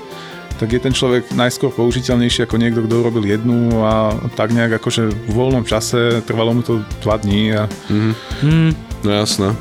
[0.57, 5.09] tak je ten človek najskôr použiteľnejší ako niekto, kto urobil jednu a tak nejak akože
[5.09, 7.69] v voľnom čase trvalo mu to 2 dní a
[9.05, 9.53] No jasné.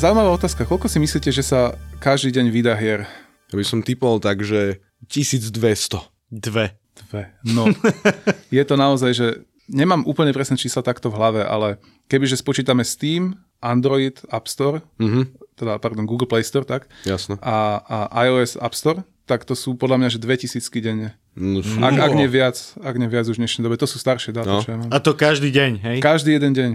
[0.00, 0.64] Zaujímavá otázka.
[0.64, 1.60] Koľko si myslíte, že sa
[1.98, 3.04] každý deň vydá hier?
[3.46, 6.00] Ja by som typol tak, že 1200.
[6.30, 6.72] Dve.
[6.96, 7.22] Dve.
[7.44, 7.68] No,
[8.50, 9.26] je to naozaj, že
[9.66, 15.36] nemám úplne presné čísla takto v hlave, ale kebyže spočítame Steam, Android App Store, Mhm,
[15.54, 17.36] teda, pardon, Google Play Store, tak, jasné.
[17.38, 21.14] a, a iOS App Store, tak to sú podľa mňa, že 2000 denne.
[21.32, 23.78] No, Ak, ak nie viac, ak nie viac už v dnešnej dobe.
[23.78, 24.58] To sú staršie dáta, No.
[24.58, 24.90] čo ja mám.
[24.90, 25.96] A to každý deň, hej?
[26.02, 26.70] Každý jeden deň.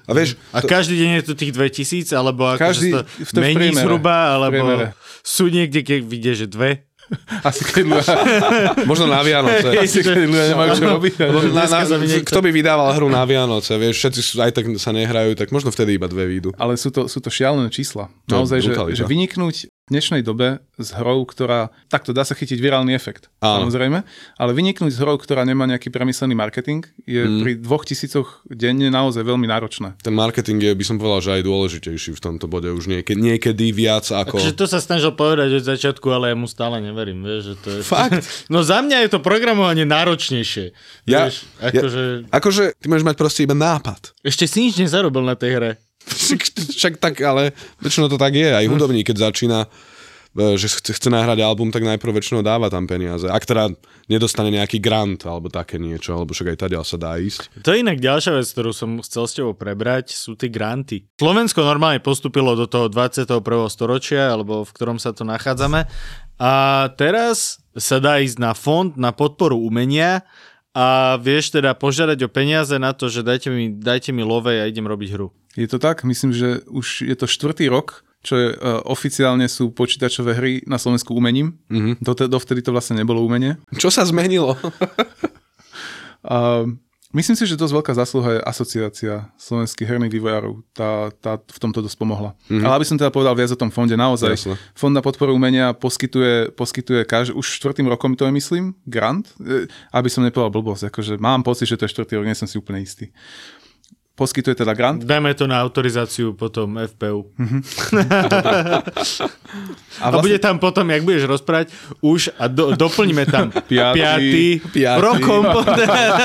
[0.00, 3.38] a vieš, A každý deň je to tých 2000, alebo ako Každý- to v to
[3.38, 3.84] v mení priemere.
[3.84, 4.86] zhruba, alebo priemere.
[5.20, 6.88] sú niekde, keď vidie, že dve.
[7.40, 8.16] Asi keď ľudia,
[8.90, 9.72] možno na Vianoce.
[9.80, 11.12] asi keď ľudia nemajú čo robiť.
[11.52, 14.92] Na, na, sa kto by vydával hru na Vianoce, vieš, všetci sú, aj tak sa
[14.92, 16.52] nehrajú, tak možno vtedy iba dve výjdu.
[16.54, 18.12] Ale sú to, sú to šialené čísla.
[18.28, 18.96] To Naozaj, že, brutalita.
[18.98, 19.56] že vyniknúť
[19.88, 21.68] dnešnej dobe s hrou, ktorá...
[21.86, 23.64] Takto dá sa chytiť virálny efekt, Áno.
[23.64, 24.04] samozrejme,
[24.36, 27.40] ale vyniknúť s hrou, ktorá nemá nejaký premyslený marketing, je Mm.
[27.40, 29.98] pri dvoch tisícoch denne naozaj veľmi náročné.
[29.98, 33.70] Ten marketing je, by som povedal, že aj dôležitejší v tomto bode už niekedy, niekedy
[33.70, 34.38] viac ako...
[34.38, 37.68] Takže to sa snažil povedať od začiatku, ale ja mu stále neverím, vieš, že to
[37.70, 37.78] je...
[37.82, 38.22] Fakt?
[38.52, 40.72] No za mňa je to programovanie náročnejšie.
[41.04, 42.02] Ja- vieš, akože...
[42.28, 44.12] Akože ty môžeš mať proste iba nápad.
[44.20, 45.70] Ešte si nič nezarobil na tej hre.
[46.08, 48.48] Však, tak, ale väčšinou to tak je.
[48.50, 49.66] Aj hudobník, keď začína,
[50.34, 53.26] e, že chce, nahrať album, tak najprv väčšinou dáva tam peniaze.
[53.26, 53.72] Ak teda
[54.08, 57.60] nedostane nejaký grant alebo také niečo, alebo však aj tady sa dá ísť.
[57.60, 61.04] To je inak ďalšia vec, ktorú som chcel s tebou prebrať, sú tie granty.
[61.20, 63.28] Slovensko normálne postupilo do toho 21.
[63.68, 65.84] storočia, alebo v ktorom sa to nachádzame.
[66.38, 66.52] A
[66.96, 70.24] teraz sa dá ísť na fond na podporu umenia
[70.78, 74.70] a vieš teda požiadať o peniaze na to, že dajte mi, dajte mi love a
[74.70, 75.34] idem robiť hru.
[75.58, 76.06] Je to tak?
[76.06, 80.78] Myslím, že už je to štvrtý rok, čo je, uh, oficiálne sú počítačové hry na
[80.78, 81.58] Slovensku umením.
[81.66, 81.94] Mm-hmm.
[81.98, 83.58] Dote, dovtedy to vlastne nebolo umenie.
[83.74, 84.54] Čo sa zmenilo?
[86.18, 86.66] Uh,
[87.14, 90.66] myslím si, že dosť veľká zásluha je asociácia slovenských herných vývojárov.
[90.74, 92.34] Tá, tá v tomto dosť pomohla.
[92.50, 92.66] Mm-hmm.
[92.66, 94.34] Ale aby som teda povedal viac o tom fonde, naozaj.
[94.34, 94.58] Jasné.
[94.74, 99.30] Fond na podporu umenia poskytuje, poskytuje každý, už štvrtým rokom to je, myslím, grant.
[99.38, 102.50] E, Aby som nepovedal blbosť, akože mám pocit, že to je štvrtý rok, nie som
[102.50, 103.14] si úplne istý.
[104.18, 105.06] Poskytuje teda grant.
[105.06, 107.30] Dajme to na autorizáciu potom FPU.
[110.02, 111.70] A, A bude tam potom, jak budeš rozprávať,
[112.02, 114.60] už a do, doplňme tam Piatý.
[114.62, 115.46] piatý, rokom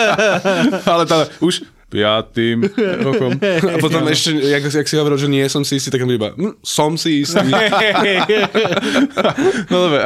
[0.91, 2.65] ale teda už piatým
[3.05, 3.37] rokom.
[3.69, 6.57] A potom ešte, jak, jak si hovoril, že nie som si istý, tak iba, hm,
[6.65, 7.45] som si istý.
[9.69, 9.99] No dobre,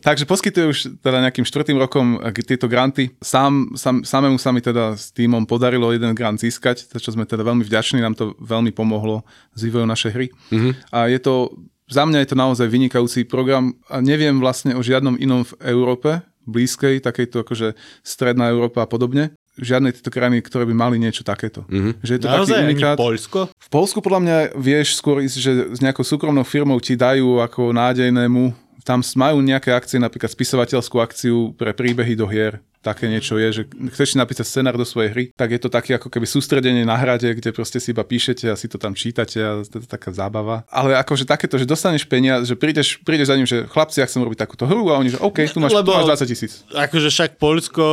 [0.00, 3.14] takže poskytuje už teda nejakým štvrtým rokom eh, tieto granty.
[3.22, 7.28] Sám, sám, samému sa mi teda s týmom podarilo jeden grant získať, za čo sme
[7.28, 9.22] teda veľmi vďační, nám to veľmi pomohlo
[9.54, 10.26] s vývojom našej hry.
[10.50, 10.72] Mm-hmm.
[10.90, 11.54] A je to,
[11.86, 16.24] za mňa je to naozaj vynikajúci program a neviem vlastne o žiadnom inom v Európe,
[16.44, 17.72] blízkej, takejto akože
[18.04, 21.62] stredná Európa a podobne, žiadnej tieto krajiny, ktoré by mali niečo takéto.
[21.70, 22.02] Mm-hmm.
[22.02, 22.96] Že je to Naozaj taký unikát.
[22.98, 23.38] Poľsko?
[23.54, 27.70] V Polsku podľa mňa vieš skôr ísť, že s nejakou súkromnou firmou ti dajú ako
[27.70, 32.60] nádejnému, tam majú nejaké akcie, napríklad spisovateľskú akciu pre príbehy do hier.
[32.84, 33.62] Také niečo je, že
[33.96, 37.00] chceš si napísať scenár do svojej hry, tak je to také ako keby sústredenie na
[37.00, 40.12] hrade, kde proste si iba píšete a si to tam čítate a to je taká
[40.12, 40.68] zábava.
[40.68, 44.20] Ale akože takéto, že dostaneš peniaze, že prídeš, prídeš za ním, že chlapci, ja chcem
[44.20, 46.52] robiť takúto hru a oni, že OK, tu máš, Lebo- tu máš 20 tisíc.
[46.76, 47.84] Akože však Poľsko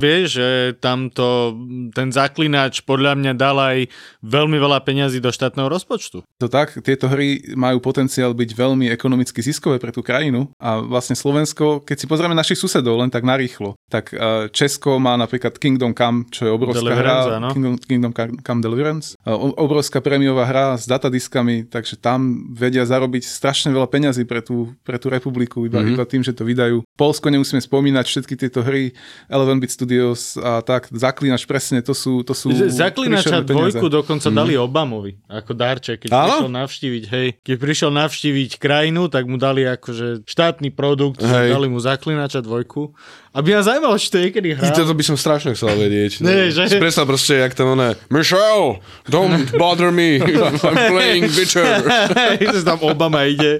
[0.00, 1.52] vie, že tamto
[1.92, 3.78] ten zaklinač podľa mňa dal aj
[4.24, 6.24] veľmi veľa peňazí do štátneho rozpočtu.
[6.40, 11.18] To tak, tieto hry majú potenciál byť veľmi ekonomicky ziskové pre tú krajinu a vlastne
[11.18, 14.14] Slovensko, keď si pozrieme našich susedov len tak narýchlo, tak
[14.52, 17.38] Česko má napríklad Kingdom Come, čo je obrovská Deliverance, hra.
[17.42, 17.50] áno.
[17.50, 19.18] Kingdom, Kingdom Come Deliverance.
[19.58, 24.96] Obrovská prémiová hra s datadiskami, takže tam vedia zarobiť strašne veľa peňazí pre tú, pre
[24.96, 25.94] tú republiku, iba, mm-hmm.
[25.98, 26.86] iba tým, že to vydajú.
[26.94, 28.94] Polsko nemusíme spomínať, všetky tieto hry,
[29.26, 33.78] Eleven Beat Studios a tak, Zaklínač presne, to sú, to sú Zaklinača príšerné peniaze.
[33.78, 34.36] dvojku dokonca mm.
[34.36, 36.22] dali Obamovi ako darček, keď Áno?
[36.22, 41.52] prišiel navštíviť, hej, keď prišiel navštíviť krajinu, tak mu dali akože štátny produkt, Hej.
[41.52, 42.94] dali mu Zaklinača dvojku.
[43.32, 44.76] Aby ma zaujímalo, či to niekedy I hral.
[44.76, 46.20] toto by som strašne chcel vedieť.
[46.20, 50.20] Nie, že- predstav proste, jak tam oné, Michelle, don't bother me,
[50.60, 50.60] I'm
[50.92, 51.64] playing Witcher.
[52.52, 53.56] Že tam Obama ide.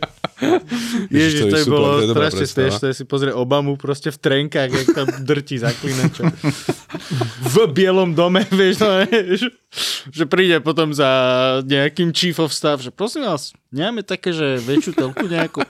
[1.08, 4.70] Ježiš, to je super, bolo to je strašne smiešné si pozrie Obamu proste v trenkách,
[4.74, 6.28] jak tam drtí zaklinača.
[7.40, 9.54] v bielom dome, vieš, no, vieš,
[10.10, 11.08] že príde potom za
[11.62, 15.62] nejakým chief of staff, že prosím vás, nemáme také, že väčšiu telku nejakú.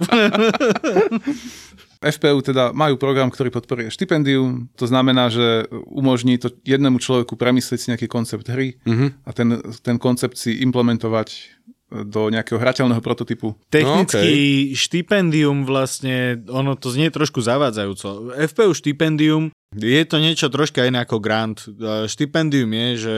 [2.03, 7.79] FPU teda majú program, ktorý podporuje štipendium, to znamená, že umožní to jednému človeku premyslieť
[7.79, 8.77] si nejaký koncept hry
[9.23, 11.59] a ten, ten koncept si implementovať
[11.93, 13.53] do nejakého hrateľného prototypu.
[13.69, 18.33] Technicky štipendium vlastne, ono to znie trošku zavádzajúco.
[18.33, 21.65] FPU štipendium je to niečo troška iné ako grant.
[22.05, 23.15] Štipendium je, že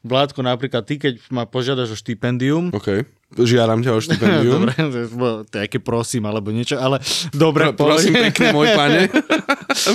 [0.00, 3.04] Vládko napríklad ty, keď ma požiadaš o štipendium, OK,
[3.36, 4.62] žiaram ťa o štipendium.
[4.66, 6.98] Dobre, to je- bo- to je aké prosím, alebo niečo, ale
[7.30, 9.00] dobre, Pro- Prosím pekne, môj pane.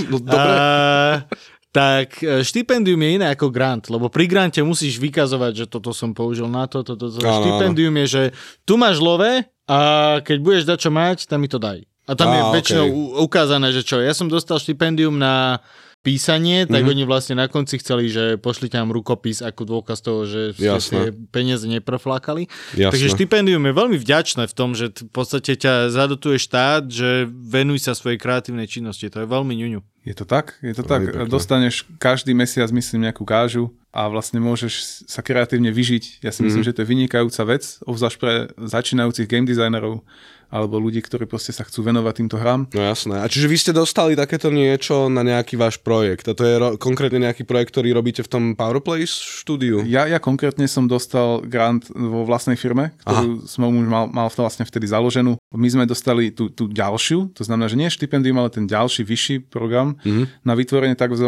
[0.05, 0.37] No, Dobre.
[0.37, 1.25] A,
[1.69, 6.11] tak e, štipendium je iné ako grant, lebo pri grante musíš vykazovať, že toto som
[6.11, 7.19] použil na to, toto, toto.
[7.19, 8.23] Áno, Štipendium je, že
[8.61, 9.25] tu máš love
[9.65, 9.79] a
[10.19, 11.81] keď budeš dať čo mať, tam mi to daj.
[12.03, 13.97] A tam Á, je väčšinou u- ukázané, že čo.
[13.97, 15.63] Ja som dostal štipendium na
[16.03, 16.89] písanie, tak Mhm.
[16.89, 21.63] oni vlastne na konci chceli, že pošlite nám rukopis ako dôkaz toho, že ste peniaze
[21.65, 22.51] nepreflákali.
[22.73, 22.91] Jasné.
[22.91, 27.09] Takže štipendium je veľmi vďačné v tom, že t- v podstate ťa zadotuje štát, že
[27.25, 29.07] venuj sa svojej kreatívnej činnosti.
[29.07, 29.79] To je veľmi ňuňu.
[30.03, 30.59] Je to tak?
[30.59, 31.01] Je to Veľmi tak.
[31.15, 31.31] pekné.
[31.31, 36.19] Dostaneš každý mesiac, myslím, nejakú kážu a vlastne môžeš sa kreatívne vyžiť.
[36.19, 36.67] Ja si myslím, Mhm.
[36.67, 40.03] že to je vynikajúca vec, obzvlášť pre začínajúcich game designerov
[40.49, 42.67] alebo ľudí, ktorí proste sa chcú venovať týmto hrám.
[42.69, 43.19] No jasné.
[43.19, 46.25] A čiže vy ste dostali takéto niečo na nejaký váš projekt?
[46.25, 49.83] A to je ro- konkrétne nejaký projekt, ktorý robíte v tom PowerPlay štúdiu?
[49.83, 54.63] Ja, ja konkrétne som dostal grant vo vlastnej firme, ktorú som už mal, mal vlastne
[54.63, 55.35] vtedy založenú.
[55.51, 59.35] My sme dostali tú, tú ďalšiu, to znamená, že nie štipendium, ale ten ďalší vyšší
[59.47, 60.41] program Mhm.
[60.41, 61.27] na vytvorenie tzv.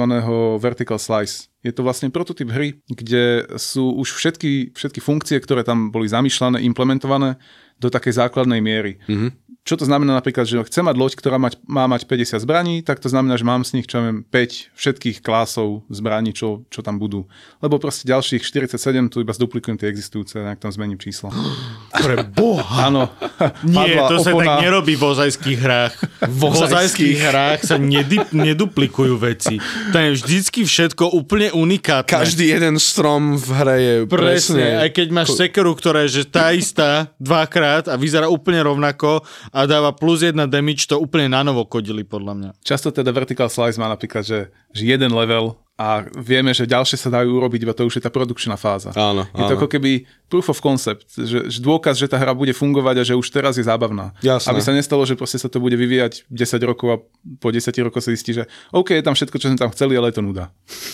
[0.58, 1.52] vertical slice.
[1.66, 6.62] Je to vlastne prototyp hry, kde sú už všetky, všetky funkcie, ktoré tam boli zamýšľané,
[6.62, 7.42] implementované
[7.82, 9.02] do takej základnej miery.
[9.10, 9.34] Mhm.
[9.66, 13.02] Čo to znamená napríklad, že chcem mať loď, ktorá mať, má mať 50 zbraní, tak
[13.02, 17.02] to znamená, že mám z nich čo viem, 5 všetkých klásov zbraní, čo, čo tam
[17.02, 17.26] budú.
[17.66, 18.78] Lebo proste ďalších 47
[19.10, 21.34] tu iba zduplikujem tie existujúce, nejak tam zmením číslo.
[21.98, 22.94] Pre boha!
[22.94, 23.10] Áno.
[23.66, 24.62] Nie, to sa opona.
[24.62, 25.94] tak nerobí v ozajských hrách.
[26.30, 27.18] V Ozajských.
[27.26, 29.58] hrách sa nedi- neduplikujú veci.
[29.90, 32.14] To je vždycky všetko úplne unikátne.
[32.14, 34.22] Každý jeden strom v hre je Presne,
[34.62, 34.66] presne...
[34.86, 39.26] aj keď máš sekeru, ktorá je že tá istá dvakrát a vyzerá úplne rovnako
[39.56, 42.50] a dáva plus jedna damage, to úplne na novo kodili podľa mňa.
[42.60, 47.12] Často teda vertical slice má napríklad, že, že jeden level a vieme, že ďalšie sa
[47.12, 48.96] dajú urobiť, iba to už je tá produkčná fáza.
[48.96, 49.60] Áno, Je to áno.
[49.60, 53.14] ako keby proof of concept, že, že dôkaz, že tá hra bude fungovať a že
[53.14, 54.16] už teraz je zábavná.
[54.24, 54.48] Jasné.
[54.48, 56.98] Aby sa nestalo, že proste sa to bude vyvíjať 10 rokov a
[57.38, 60.10] po 10 rokoch sa zistí, že OK, je tam všetko, čo sme tam chceli, ale
[60.10, 60.48] je to nuda.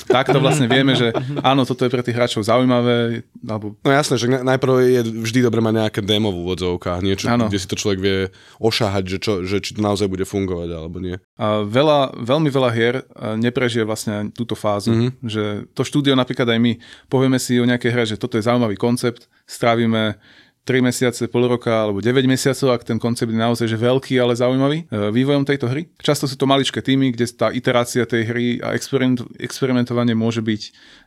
[0.10, 1.14] Takto vlastne vieme, že
[1.46, 5.40] áno, toto je pre tých hráčov zaujímavé, alebo No jasné, že na- najprv je vždy
[5.46, 7.54] dobre mať nejaké demo v úvodzovkách, niečo, Áno.
[7.54, 8.18] kde si to človek vie
[8.58, 11.22] ošahať, že, čo, že či to naozaj bude fungovať alebo nie.
[11.38, 13.38] A veľa, veľmi veľa hier eh,
[13.72, 15.12] neprežije vlastne túto fázu, mm-hmm.
[15.24, 16.72] že to štúdio napríklad aj my
[17.08, 20.20] povieme si o nejakej hre, že toto je zaujímavý koncept, strávime
[20.68, 24.36] 3 mesiace, pol roka alebo 9 mesiacov, ak ten koncept je naozaj že veľký, ale
[24.36, 25.88] zaujímavý eh, vývojom tejto hry.
[26.04, 30.62] Často sú to maličké týmy, kde tá iterácia tej hry a experiment, experimentovanie môže byť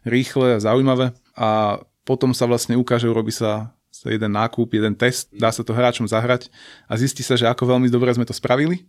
[0.08, 5.48] rýchle a zaujímavé a potom sa vlastne ukáže, urobí sa jeden nákup, jeden test, dá
[5.48, 6.52] sa to hráčom zahrať
[6.84, 8.84] a zistí sa, že ako veľmi dobre sme to spravili.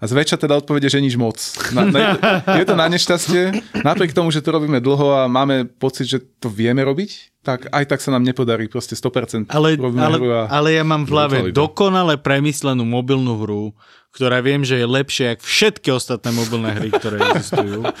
[0.00, 1.36] A zväčša teda odpovede, že nič moc.
[1.76, 2.16] Na, na,
[2.56, 3.52] je to na nešťastie.
[3.84, 7.84] Napriek tomu, že to robíme dlho a máme pocit, že to vieme robiť, tak aj
[7.84, 10.48] tak sa nám nepodarí proste 100% Ale, ale, a...
[10.48, 13.64] ale ja mám v hlave dokonale premyslenú mobilnú hru,
[14.16, 17.84] ktorá viem, že je lepšia ako všetky ostatné mobilné hry, ktoré existujú.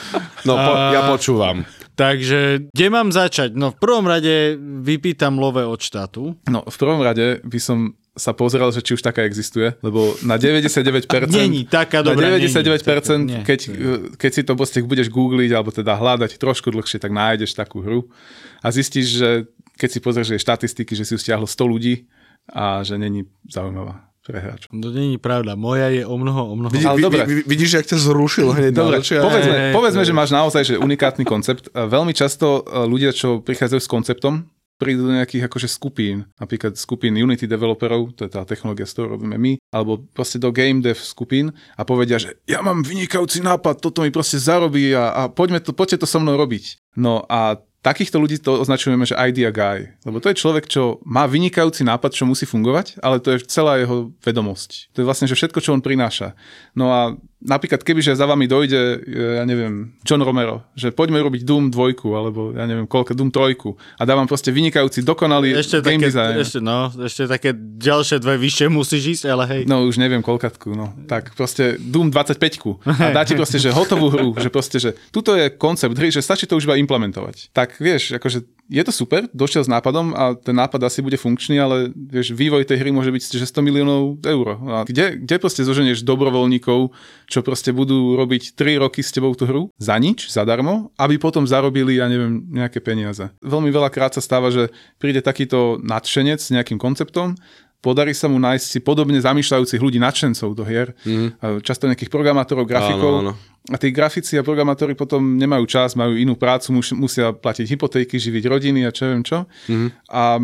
[0.48, 1.68] No, po, A- ja počúvam.
[2.00, 3.52] Takže kde mám začať?
[3.52, 6.32] No v prvom rade vypýtam love od štátu.
[6.48, 10.34] No, v prvom rade by som sa pozrel, že či už taká existuje, lebo na
[10.42, 12.82] 99% Není taká na dobrá, 99%,
[13.20, 13.42] není.
[13.42, 13.96] keď, Nie.
[14.14, 18.10] keď si to proste budeš googliť alebo teda hľadať trošku dlhšie, tak nájdeš takú hru
[18.58, 19.28] a zistíš, že
[19.74, 22.04] keď si pozrieš jej štatistiky, že si ju stiahlo 100 ľudí
[22.46, 24.10] a že není zaujímavá.
[24.20, 24.68] pre hráčov.
[24.70, 25.56] To nie je pravda.
[25.56, 26.70] Moja je o mnoho, o mnoho.
[26.70, 27.24] Vidí, Ale dobre.
[27.24, 29.26] vi, vidíš, jak ťa zrušil hneď na Dobre, začiatku?
[29.26, 30.06] povedzme, Hej, povedzme hej.
[30.06, 31.66] že máš naozaj že unikátny koncept.
[31.72, 34.34] Veľmi často e, ľudia, čo prichádzajú s konceptom,
[34.80, 39.20] prídu do nejakých akože skupín, napríklad skupín Unity developerov, to je tá technológia, s ktorou
[39.20, 43.84] robíme my, alebo proste do game dev skupín a povedia, že ja mám vynikajúci nápad,
[43.84, 46.80] toto mi proste zarobí a, a poďme to, poďte to so mnou robiť.
[46.96, 49.96] No a takýchto ľudí to označujeme, že idea guy.
[50.04, 53.80] Lebo to je človek, čo má vynikajúci nápad, čo musí fungovať, ale to je celá
[53.80, 54.92] jeho vedomosť.
[54.96, 56.36] To je vlastne, že všetko, čo on prináša.
[56.76, 57.00] No a
[57.40, 62.52] napríklad, kebyže za vami dojde, ja neviem, John Romero, že poďme robiť Doom 2, alebo
[62.52, 63.56] ja neviem, koľko, Doom 3
[63.96, 66.34] a dávam proste vynikajúci, dokonalý Ešte game také, design.
[66.36, 69.62] ešte, no, ešte také ďalšie dve vyššie musíš ísť, ale hej.
[69.64, 70.92] No už neviem koľkatku, no.
[71.08, 75.48] Tak proste Doom 25 a dáte proste, že hotovú hru, že proste, že tuto je
[75.48, 77.50] koncept hry, že stačí to už iba implementovať.
[77.56, 81.58] Tak vieš, akože je to super, došiel s nápadom a ten nápad asi bude funkčný,
[81.58, 84.46] ale vieš, vývoj tej hry môže byť že 100 miliónov eur.
[84.70, 86.94] A kde, kde proste zoženieš dobrovoľníkov,
[87.26, 91.50] čo proste budú robiť 3 roky s tebou tú hru za nič, zadarmo, aby potom
[91.50, 93.34] zarobili, ja neviem, nejaké peniaze.
[93.42, 94.70] Veľmi veľakrát sa stáva, že
[95.02, 97.34] príde takýto nadšenec s nejakým konceptom,
[97.80, 101.60] podarí sa mu nájsť si podobne zamýšľajúcich ľudí, nadšencov do hier, mm.
[101.64, 103.24] často nejakých programátorov, grafikov.
[103.24, 103.72] Áno, áno.
[103.72, 108.16] A tí grafici a programátori potom nemajú čas, majú inú prácu, mus, musia platiť hypotéky,
[108.16, 109.44] živiť rodiny a čo viem čo.
[109.68, 109.88] Mm.
[110.08, 110.40] A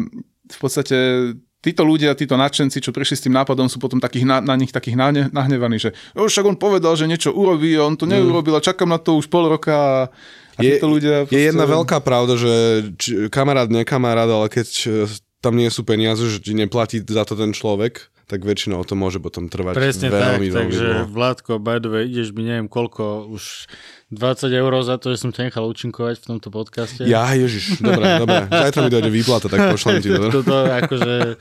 [0.46, 0.96] v podstate
[1.64, 4.70] títo ľudia, títo nadšenci, čo prišli s tým nápadom, sú potom takých na, na nich
[4.70, 8.62] takých nahne, nahnevaní, že "Jo, však on povedal, že niečo urobí, on to neurobil a
[8.62, 9.98] čakám na to už pol roka a,
[10.56, 11.26] a Je- ľudia...
[11.26, 12.52] Je jedna veľká pravda, že
[13.00, 14.90] či, kamarát, nekamarát, ale keď e,
[15.46, 19.22] tam nie sú peniaze, že ti neplatí za to ten človek, tak väčšinou to môže
[19.22, 21.06] potom trvať Presne tak, veľmi, veľmi takže dlho.
[21.14, 23.70] Vládko, by the way, ideš mi neviem koľko, už
[24.14, 27.02] 20 eur za to, že som ťa nechal účinkovať v tomto podcaste.
[27.10, 28.46] Ja, ježiš, dobre, dobre.
[28.46, 30.30] Zajtra mi dojde výplata, tak pošlem ti to.
[30.38, 31.34] Toto akože,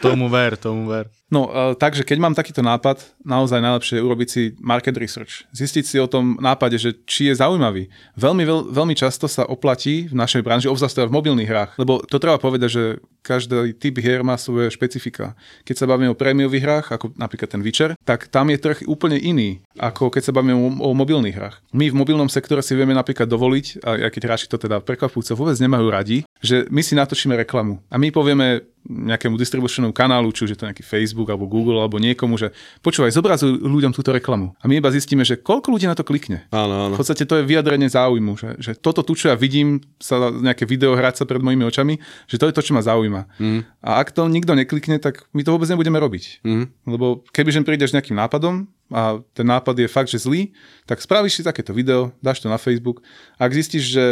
[0.00, 1.12] tomu ver, tomu ver.
[1.30, 5.46] No, uh, takže keď mám takýto nápad, naozaj najlepšie je urobiť si market research.
[5.54, 7.86] Zistiť si o tom nápade, že či je zaujímavý.
[8.18, 12.02] Veľmi, veľ, veľmi často sa oplatí v našej branži, obzvlášť teda v mobilných hrách, lebo
[12.02, 12.82] to treba povedať, že
[13.22, 15.36] každý typ hier má svoje špecifika.
[15.68, 19.20] Keď sa bavíme o prémiových hrách, ako napríklad ten Witcher, tak tam je trh úplne
[19.20, 21.56] iný, ako keď sa bavíme o, o mobilných hrách.
[21.70, 25.58] My v mobilnom sektore si vieme napríklad dovoliť, a keď hráči to teda prekvapujúco vôbec
[25.58, 27.82] nemajú radi, že my si natočíme reklamu.
[27.90, 32.00] A my povieme nejakému distribučnému kanálu, či už je to nejaký Facebook alebo Google alebo
[32.00, 34.56] niekomu, že počúvaj, zobrazuj ľuďom túto reklamu.
[34.56, 36.48] A my iba zistíme, že koľko ľudí na to klikne.
[36.48, 36.94] Áno, áno.
[36.96, 40.64] V podstate to je vyjadrenie záujmu, že, že toto tu, čo ja vidím, sa nejaké
[40.64, 43.28] video hrať sa pred mojimi očami, že to je to, čo ma zaujíma.
[43.36, 43.60] Mm.
[43.84, 46.40] A ak to nikto neklikne, tak my to vôbec nebudeme robiť.
[46.40, 46.72] Mm.
[46.88, 50.50] Lebo kebyže prídeš nejakým nápadom a ten nápad je fakt, že zlý,
[50.84, 53.00] tak spravíš si takéto video, dáš to na Facebook.
[53.38, 54.04] A ak zistíš, že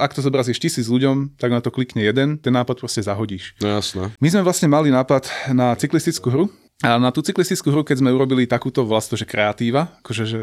[0.00, 3.54] ak to zobrazíš tisíc ľuďom, tak na to klikne jeden, ten nápad proste zahodíš.
[3.60, 4.08] No jasné.
[4.16, 6.44] My sme vlastne mali nápad na cyklistickú hru
[6.82, 10.40] a na tú cyklistickú hru, keď sme urobili takúto vlastne, že kreatíva, akože že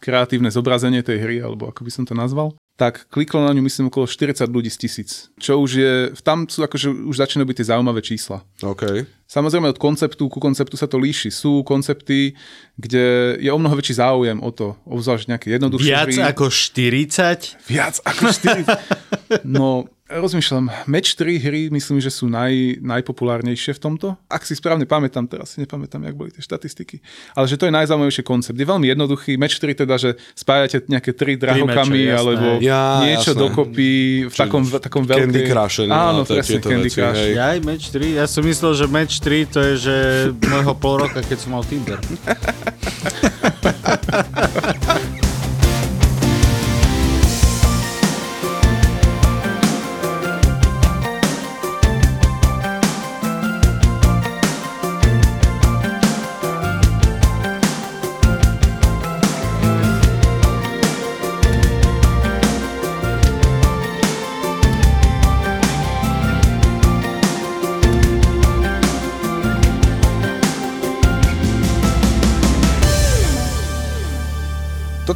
[0.00, 3.90] kreatívne zobrazenie tej hry, alebo ako by som to nazval, tak kliklo na ňu myslím
[3.90, 5.10] okolo 40 ľudí z tisíc.
[5.34, 8.46] Čo už je, tam sú akože už začínajú byť tie zaujímavé čísla.
[8.62, 9.02] OK.
[9.26, 11.34] Samozrejme od konceptu ku konceptu sa to líši.
[11.34, 12.38] Sú koncepty,
[12.78, 16.22] kde je o mnoho väčší záujem o to, obzvlášť nejaké jednoduchšie Viac hry.
[16.30, 17.66] ako 40?
[17.66, 18.62] Viac ako 4.
[19.58, 24.06] no, rozmýšľam, match 3 hry myslím, že sú naj, najpopulárnejšie v tomto.
[24.26, 26.98] Ak si správne pamätám, teraz si nepamätám, jak boli tie štatistiky.
[27.32, 28.54] Ale že to je najzaujímavejší koncept.
[28.54, 29.36] Je veľmi jednoduchý.
[29.36, 33.42] Match 3 teda, že spájate nejaké tri drahokamy meče, alebo Ja, niečo jasné.
[33.42, 33.90] dokopy
[34.26, 35.28] v takom, v takom veľkej...
[35.28, 37.20] Candy Crush, no, Áno, presne, Candy veci, Crush.
[37.20, 37.30] hej.
[37.36, 38.16] Ja aj match 3?
[38.16, 39.94] Ja som myslel, že match 3 to je, že
[40.42, 42.00] môjho pol roka, keď som mal Tinder.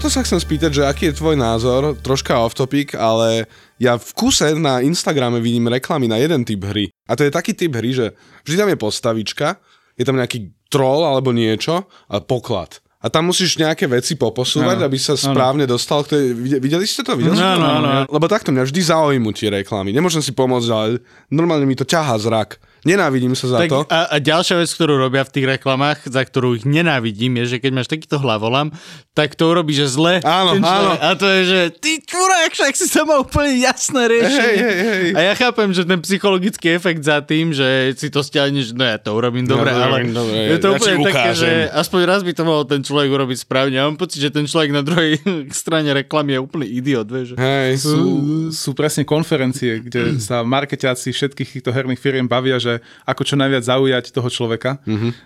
[0.03, 3.47] Toto sa chcem spýtať, že aký je tvoj názor, troška off topic, ale
[3.79, 6.91] ja v kuse na Instagrame vidím reklamy na jeden typ hry.
[7.07, 8.11] A to je taký typ hry, že
[8.43, 9.63] vždy tam je postavička,
[9.95, 12.83] je tam nejaký troll alebo niečo a poklad.
[12.99, 16.25] A tam musíš nejaké veci poposúvať, Áno, aby sa správne dostal k tej...
[16.59, 17.15] Videli, ste to?
[17.15, 17.63] Videli ste to?
[17.63, 18.11] Áno, áno.
[18.11, 19.95] Lebo takto mňa vždy zaujímu tie reklamy.
[19.95, 20.99] Nemôžem si pomôcť, ale
[21.31, 22.59] normálne mi to ťahá zrak.
[22.83, 23.81] Nenávidím sa za Tak, to.
[23.87, 27.57] a, a ďalšia vec, ktorú robia v tých reklamách, za ktorú ich nenávidím, je, že
[27.63, 28.75] keď máš takýto hlavolam,
[29.15, 30.19] tak to urobí, že zle.
[30.25, 30.91] Áno, áno.
[30.99, 34.57] A to je, že ty čurák, však si to má úplne jasné riešenie.
[34.57, 35.09] Hej, hej, hej.
[35.15, 38.97] A ja chápem, že ten psychologický efekt za tým, že si to stiahneš, no ja
[38.97, 42.33] to urobím dobre, to ale dobre, je to ja úplne také, že aspoň raz by
[42.33, 43.77] to mohol ten človek urobiť správne.
[43.79, 45.21] Ja mám pocit, že ten človek na druhej
[45.55, 47.37] strane reklamy je úplný idiot, vieš.
[47.37, 48.01] Hej, Sú,
[48.49, 52.72] sú presne konferencie, kde sa marketiaci všetkých týchto herných firiem bavia, že
[53.05, 54.79] ako čo najviac zaujať toho človeka.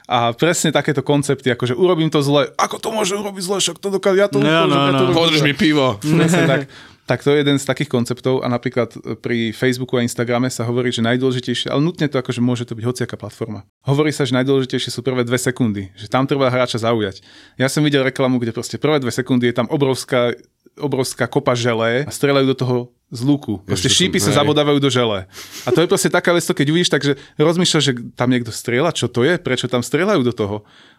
[0.09, 3.77] A presne takéto koncepty, ako že urobím to zle, ako to môže urobiť zle, však
[3.79, 5.13] to dokáže, ja to, No, ukážem, no, ja to no.
[5.13, 5.87] urobím Podrž mi pivo.
[6.01, 6.63] Presne tak.
[7.07, 8.91] Tak to je jeden z takých konceptov a napríklad
[9.23, 12.83] pri Facebooku a Instagrame sa hovorí, že najdôležitejšie, ale nutne to akože môže to byť
[12.83, 13.63] hociaká platforma.
[13.87, 17.23] Hovorí sa, že najdôležitejšie sú prvé dve sekundy, že tam treba hráča zaujať.
[17.63, 20.35] Ja som videl reklamu, kde proste prvé dve sekundy je tam obrovská,
[20.75, 22.77] obrovská kopa želé a strelajú do toho
[23.07, 23.63] z luku.
[23.63, 24.39] Proste Ježiš, šípy sa hej.
[24.43, 25.31] zabodávajú do žele.
[25.63, 29.07] A to je proste taká vec, keď uvidíš, takže rozmýšľaš, že tam niekto strieľa, čo
[29.07, 30.57] to je, prečo tam strieľajú do toho.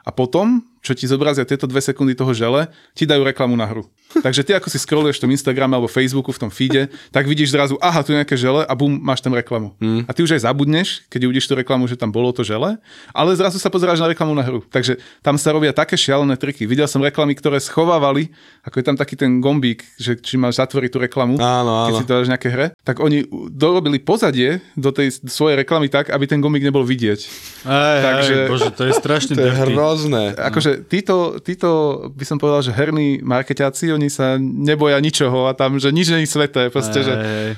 [0.08, 3.84] A potom, čo ti zobrazia tieto dve sekundy toho žele, ti dajú reklamu na hru.
[4.08, 7.51] Takže ty ako si scrolluješ v tom Instagrame alebo Facebooku v tom feede, tak vidíš
[7.51, 9.76] zrazu, aha, tu je nejaké žele a bum, máš tam reklamu.
[10.08, 12.80] A ty už aj zabudneš, keď uvidíš tú reklamu, že tam bolo to žele,
[13.12, 14.64] ale zrazu sa pozeráš na reklamu na hru.
[14.64, 16.64] Takže tam sa robia také šialené triky.
[16.64, 18.32] Videl som reklamy, ktoré schovávali,
[18.64, 21.99] ako je tam taký ten gombík, že či máš zatvoriť tú reklamu, Áno, keď áno.
[21.99, 26.24] si to dáš nejaké hre, tak oni dorobili pozadie do tej svojej reklamy tak, aby
[26.32, 27.20] ten gombík nebol vidieť.
[27.68, 29.51] Aj, Takže- aj, bože, to je strašne To je.
[29.98, 30.38] Hrozné.
[30.38, 31.70] Akože títo, títo,
[32.14, 36.30] by som povedal, že herní marketáci, oni sa neboja ničoho a tam, že nič není
[36.30, 36.70] sveté.
[36.70, 37.58] Proste, že Aj,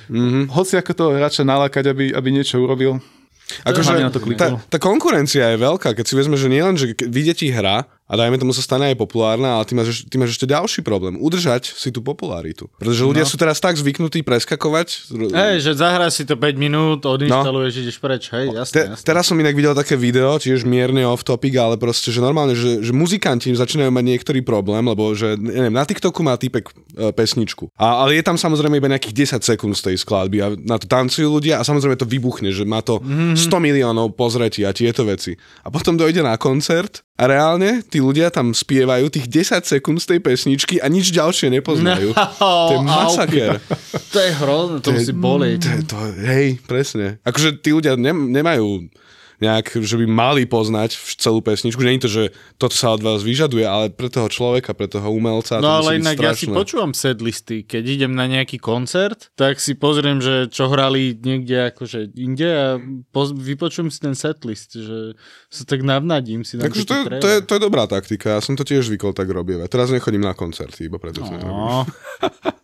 [0.55, 3.03] hoci ako toho hráča nalákať, aby, aby niečo urobil.
[3.65, 3.91] Akože
[4.37, 8.17] tá, tá konkurencia je veľká, keď si vezme, že nielen, že vyjde ti hra a
[8.17, 11.13] dajme tomu sa stane aj populárna, ale ty máš, ty máš ešte ďalší problém.
[11.15, 12.65] Udržať si tú popularitu.
[12.75, 13.29] Pretože ľudia No.
[13.29, 15.13] sú teraz tak zvyknutí preskakovať.
[15.29, 19.05] Hej, že zahráš si to 5 minút, odinštaluješ, ideš preč, hej, jasné, Te, jasné.
[19.05, 22.81] teraz som inak videl také video, tiež mierne off topic, ale proste, že normálne, že,
[22.81, 27.69] že muzikanti začínajú mať niektorý problém, lebo že, neviem, na TikToku má typek e, pesničku.
[27.77, 30.89] A, ale je tam samozrejme iba nejakých 10 sekúnd z tej skladby a na to
[30.89, 35.35] tancujú ľudia a samozrejme to vybuchne, že má to 100 miliónov pozretí a tieto veci.
[35.61, 40.15] A potom dojde na koncert a reálne tí ľudia tam spievajú tých 10 sekúnd z
[40.15, 42.15] tej pesničky a nič ďalšie nepoznajú.
[42.71, 43.49] to je masaker.
[44.11, 45.61] To je hrozné, to musí boliť.
[45.61, 47.19] To, to, hej, presne.
[47.27, 48.89] Akože tí ľudia ne, nemajú
[49.39, 52.23] nejak, že by mali poznať celú pesničku, že nie je to, že
[52.55, 55.83] toto sa od vás vyžaduje, ale pre toho človeka, pre toho umelca to No musí
[55.85, 56.55] ale inak ja si strašné.
[56.55, 57.55] počúvam setlisty.
[57.61, 62.67] Keď idem na nejaký koncert, tak si pozriem, že čo hrali niekde akože inde a
[63.09, 65.15] poz- vypočujem si ten setlist, že
[65.47, 66.55] sa tak navnadím si.
[66.55, 69.25] Takže to, je, to, je, to je dobrá taktika, ja som to tiež zvykol tak
[69.25, 69.67] robievať.
[69.67, 71.31] Teraz nechodím na koncerty, iba preto to.
[71.31, 71.39] No.
[71.39, 71.69] No,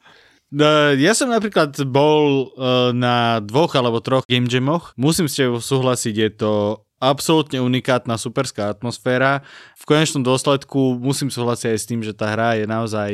[0.95, 4.95] Ja som napríklad bol uh, na dvoch alebo troch game jamoch.
[4.95, 6.51] Musím s tebou súhlasiť, je to
[7.03, 9.43] absolútne unikátna, superská atmosféra.
[9.75, 13.11] V konečnom dôsledku musím súhlasiť aj s tým, že tá hra je naozaj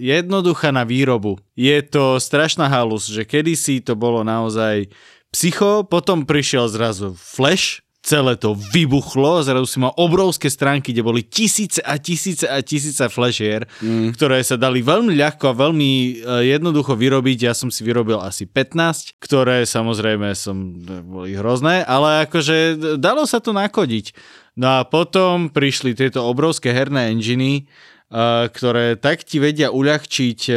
[0.00, 1.36] jednoduchá na výrobu.
[1.52, 4.88] Je to strašná halus, že kedysi to bolo naozaj
[5.28, 11.22] psycho, potom prišiel zrazu Flash, celé to vybuchlo, zrazu si mal obrovské stránky, kde boli
[11.26, 14.14] tisíce a tisíce a tisíce flashier, mm.
[14.14, 16.10] ktoré sa dali veľmi ľahko a veľmi e,
[16.54, 17.50] jednoducho vyrobiť.
[17.50, 23.42] Ja som si vyrobil asi 15, ktoré samozrejme som, boli hrozné, ale akože dalo sa
[23.42, 24.14] to nakodiť.
[24.58, 27.70] No a potom prišli tieto obrovské herné enginy,
[28.48, 30.56] ktoré tak ti vedia uľahčiť uh,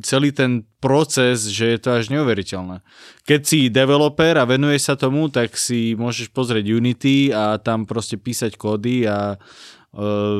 [0.00, 2.80] celý ten proces, že je to až neuveriteľné.
[3.28, 8.16] Keď si developer a venuješ sa tomu, tak si môžeš pozrieť Unity a tam proste
[8.16, 9.36] písať kódy a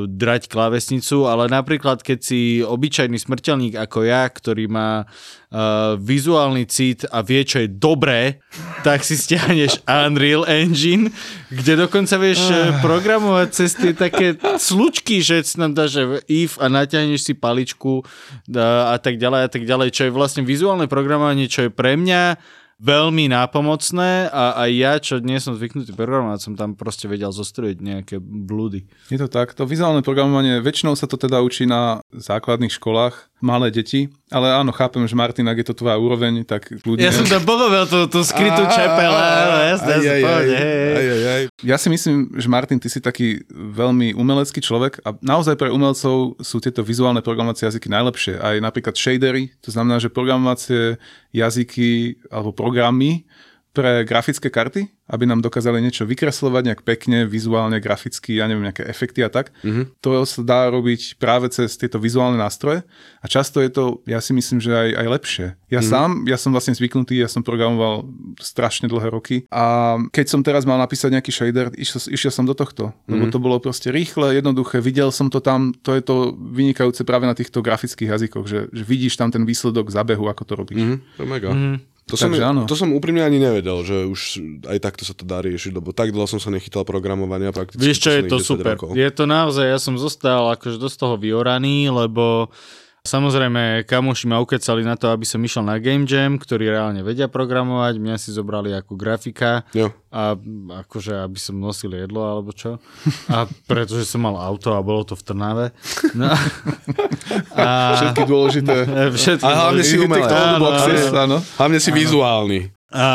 [0.05, 7.09] drať klávesnicu, ale napríklad keď si obyčajný smrteľník ako ja, ktorý má uh, vizuálny cit
[7.09, 8.37] a vie, čo je dobré,
[8.85, 11.09] tak si stiahneš Unreal Engine,
[11.49, 12.77] kde dokonca vieš uh.
[12.85, 18.05] programovať cez tie také slučky, že si nám dáš if a natiahneš si paličku
[18.53, 21.97] a, a tak ďalej a tak ďalej, čo je vlastne vizuálne programovanie, čo je pre
[21.97, 22.37] mňa
[22.77, 27.77] veľmi nápomocné a aj ja, čo nie som zvyknutý programovať, som tam proste vedel zostrojiť
[27.81, 28.85] nejaké blúdy.
[29.09, 29.57] Je to tak.
[29.57, 34.73] To vizuálne programovanie, väčšinou sa to teda učí na základných školách, malé deti, ale áno,
[34.73, 37.09] chápem, že Martin, ak je to tvoja úroveň, tak ľudia...
[37.09, 40.55] Ja som tam pochopil tú, tú skrytú čepel, áno, jasné, Aj, jasné, aj, aj, pohode,
[40.57, 40.93] hej, hej.
[40.97, 41.43] aj, aj, aj.
[41.61, 46.41] Ja si myslím, že Martin, ty si taký veľmi umelecký človek a naozaj pre umelcov
[46.41, 48.41] sú tieto vizuálne programovacie jazyky najlepšie.
[48.41, 50.97] Aj napríklad shadery, to znamená, že programovacie
[51.29, 53.29] jazyky alebo programy
[53.77, 58.81] pre grafické karty, aby nám dokázali niečo vykreslovať nejak pekne, vizuálne, graficky, ja neviem, nejaké
[58.89, 59.53] efekty a tak.
[59.61, 60.01] Mm-hmm.
[60.01, 62.81] To sa dá robiť práve cez tieto vizuálne nástroje
[63.21, 65.47] a často je to, ja si myslím, že aj, aj lepšie.
[65.69, 65.93] Ja mm-hmm.
[65.93, 68.09] sám, ja som vlastne zvyknutý, ja som programoval
[68.41, 72.57] strašne dlhé roky a keď som teraz mal napísať nejaký shader, išiel, išiel som do
[72.57, 73.13] tohto, mm-hmm.
[73.13, 77.29] lebo to bolo proste rýchle, jednoduché, videl som to tam, to je to vynikajúce práve
[77.29, 80.81] na týchto grafických jazykoch, že, že vidíš tam ten výsledok zabehu, ako to robíš.
[80.81, 80.97] Mm-hmm.
[81.21, 81.53] To mega.
[81.53, 81.96] Mm-hmm.
[82.07, 82.63] To som, áno.
[82.63, 84.21] to som úprimne ani nevedel, že už
[84.63, 87.83] aj takto sa to dá riešiť, lebo tak dlho som sa nechytal programovania prakticky.
[87.83, 88.79] Vieš čo, je to super.
[88.79, 88.95] Rokov.
[88.95, 92.47] Je to naozaj, ja som zostal akože dosť toho vyoraný, lebo
[93.07, 97.31] Samozrejme, kamoši ma ukecali na to, aby som išiel na Game Jam, ktorí reálne vedia
[97.31, 99.87] programovať, mňa si zobrali ako grafika jo.
[100.11, 100.35] a
[100.83, 102.83] akože, aby som nosil jedlo alebo čo.
[103.31, 105.65] A pretože som mal auto a bolo to v Trnave.
[106.11, 106.27] No.
[107.57, 108.75] A, všetky dôležité.
[109.17, 110.29] Všetky a hlavne si umelé.
[111.57, 112.71] Hlavne si vizuálny.
[112.87, 113.05] A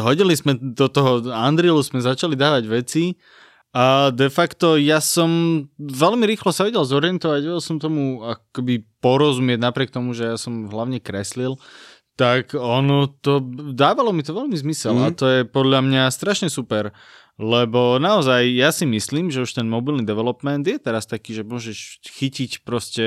[0.00, 3.12] hodili sme do toho Unrealu, sme začali dávať veci
[3.76, 5.28] a de facto ja som
[5.76, 10.72] veľmi rýchlo sa vedel zorientovať, vedel som tomu akoby porozumieť napriek tomu, že ja som
[10.72, 11.60] hlavne kreslil,
[12.18, 13.38] tak ono to,
[13.76, 15.04] dávalo mi to veľmi zmysel mm.
[15.04, 16.90] a to je podľa mňa strašne super.
[17.38, 22.02] Lebo naozaj ja si myslím, že už ten mobilný development je teraz taký, že môžeš
[22.02, 23.04] chytiť proste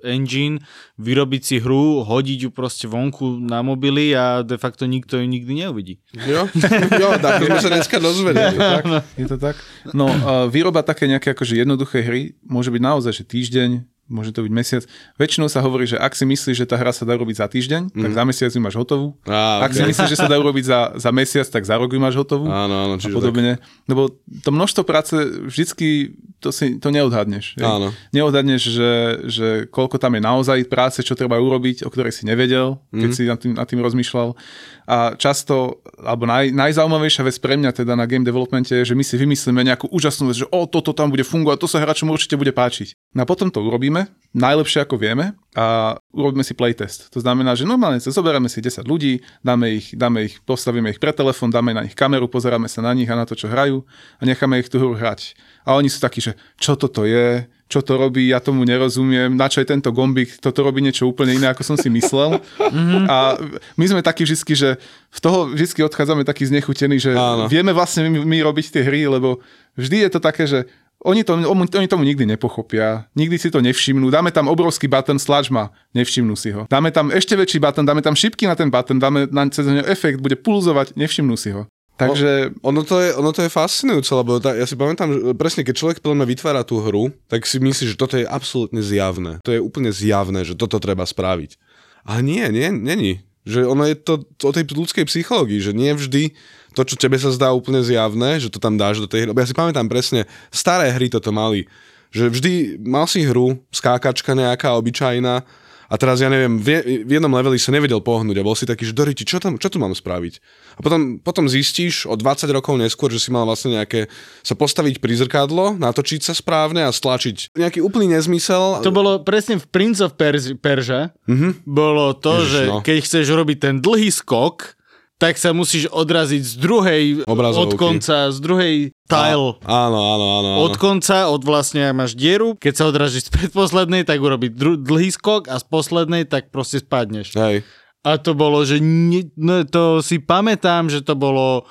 [0.00, 0.64] engine,
[0.96, 5.68] vyrobiť si hru, hodiť ju proste vonku na mobily a de facto nikto ju nikdy
[5.68, 6.00] neuvidí.
[6.16, 6.48] Jo,
[6.96, 8.56] jo tak sme sa dneska dozvedeli.
[8.64, 8.84] Tak?
[9.20, 9.60] Je to tak?
[9.92, 10.08] No,
[10.48, 13.70] výroba také nejaké akože jednoduché hry môže byť naozaj, že týždeň,
[14.08, 14.82] môže to byť mesiac.
[15.16, 17.82] Väčšinou sa hovorí, že ak si myslíš, že tá hra sa dá robiť za týždeň,
[17.92, 18.02] mm.
[18.04, 18.16] tak mhm.
[18.16, 19.16] za mesiac ju máš hotovú.
[19.24, 19.64] Á, okay.
[19.64, 22.16] Ak si myslíš, že sa dá robiť za, za mesiac, tak za rok ju máš
[22.20, 22.46] hotovú.
[22.48, 23.52] Áno, áno, čiže a podobne.
[23.56, 23.88] Tak.
[23.88, 24.02] Lebo
[24.44, 25.14] to množstvo práce
[25.48, 27.56] vždycky to, si, to neodhadneš.
[27.56, 27.96] Áno.
[28.12, 28.92] Neodhadneš, že,
[29.24, 33.16] že koľko tam je naozaj práce, čo treba urobiť, o ktorej si nevedel, keď mm.
[33.16, 34.36] si nad tým, nad tým rozmýšľal.
[34.84, 39.00] A často, alebo naj, najzaujímavejšia vec pre mňa teda na game developmente je, že my
[39.00, 42.36] si vymyslíme nejakú úžasnú vec, že o, toto tam bude fungovať, to sa hráčom určite
[42.36, 43.16] bude páčiť.
[43.16, 43.93] No a potom to urobíme,
[44.34, 47.06] najlepšie ako vieme a urobíme si playtest.
[47.14, 50.98] To znamená, že normálne sa zoberieme si 10 ľudí, dáme ich, dáme ich, postavíme ich
[50.98, 53.86] pre telefón, dáme na nich kameru, pozeráme sa na nich a na to, čo hrajú
[54.18, 55.38] a necháme ich tú hru hrať.
[55.62, 59.46] A oni sú takí, že čo toto je, čo to robí, ja tomu nerozumiem, na
[59.46, 62.42] čo je tento gombik, toto robí niečo úplne iné, ako som si myslel.
[62.58, 63.06] Mhm.
[63.06, 63.38] a
[63.78, 64.70] my sme takí vždy, že
[65.14, 67.46] v toho vždy odchádzame takí znechutení, že Áno.
[67.46, 69.38] vieme vlastne my, my robiť tie hry, lebo
[69.78, 70.66] vždy je to také, že
[71.04, 74.08] oni, to, oni tomu nikdy nepochopia, nikdy si to nevšimnú.
[74.08, 76.64] Dáme tam obrovský button, slač ma, nevšimnú si ho.
[76.66, 80.24] Dáme tam ešte väčší button, dáme tam šipky na ten button, dáme na cez efekt,
[80.24, 81.68] bude pulzovať, nevšimnú si ho.
[81.94, 82.58] Takže...
[82.66, 85.74] Ono, to je, ono to je fascinujúce, lebo tá, ja si pamätám, že presne keď
[85.78, 89.38] človek podľa vytvára tú hru, tak si myslí, že toto je absolútne zjavné.
[89.46, 91.54] To je úplne zjavné, že toto treba spraviť.
[92.02, 93.22] Ale nie, nie, není.
[93.44, 96.32] Že ono je to, o tej ľudskej psychológii, že nie vždy
[96.74, 99.30] to, čo tebe sa zdá úplne zjavné, že to tam dáš do tej hry.
[99.30, 101.70] Ja si pamätám presne, staré hry toto mali.
[102.10, 105.46] Že vždy mal si hru, skákačka nejaká obyčajná,
[105.88, 108.96] a teraz ja neviem, v, jednom leveli sa nevedel pohnúť a bol si taký, že
[108.96, 110.34] Doriti, čo, tam, čo tu mám spraviť?
[110.76, 114.08] A potom, potom zistíš o 20 rokov neskôr, že si mal vlastne nejaké,
[114.40, 118.80] sa postaviť pri zrkadlo, natočiť sa správne a stlačiť nejaký úplný nezmysel.
[118.82, 121.14] To bolo presne v Prince of Persia.
[121.28, 121.52] Mm-hmm.
[121.68, 122.78] Bolo to, Ježiš, že no.
[122.82, 124.76] keď chceš robiť ten dlhý skok,
[125.18, 127.62] tak sa musíš odraziť z druhej Obrazovky.
[127.62, 128.74] od konca, z druhej
[129.06, 129.56] tile.
[129.62, 130.50] Áno, áno, áno, áno.
[130.66, 135.14] Od konca, od vlastne máš dieru, keď sa odrazíš z predposlednej, tak urobiť dru- dlhý
[135.14, 137.38] skok a z poslednej, tak proste spadneš.
[137.38, 137.62] Hej.
[138.04, 141.64] A to bolo, že ne, no, to si pamätám, že to bolo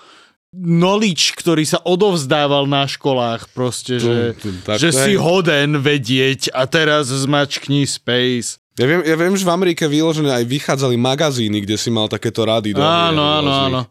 [0.53, 6.69] knowledge, ktorý sa odovzdával na školách proste, že, tu, tu, že si hoden vedieť a
[6.69, 8.62] teraz zmačkni space.
[8.73, 12.41] Ja viem, ja viem, že v Amerike vyložené aj vychádzali magazíny, kde si mal takéto
[12.41, 12.73] rady.
[12.73, 13.81] Do áno, áno, áno.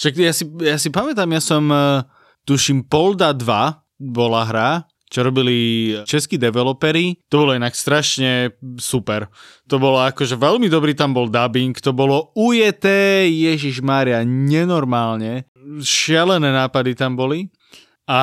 [0.00, 2.00] Však ja si, ja si pamätám, ja som, uh,
[2.48, 4.70] tuším, Polda 2 bola hra,
[5.10, 7.20] čo robili českí developeri.
[7.28, 9.28] To bolo inak strašne super.
[9.68, 15.50] To bolo akože veľmi dobrý tam bol dubbing, to bolo ujeté, Ježiš Mária, nenormálne.
[15.84, 17.50] Šialené nápady tam boli.
[18.08, 18.20] A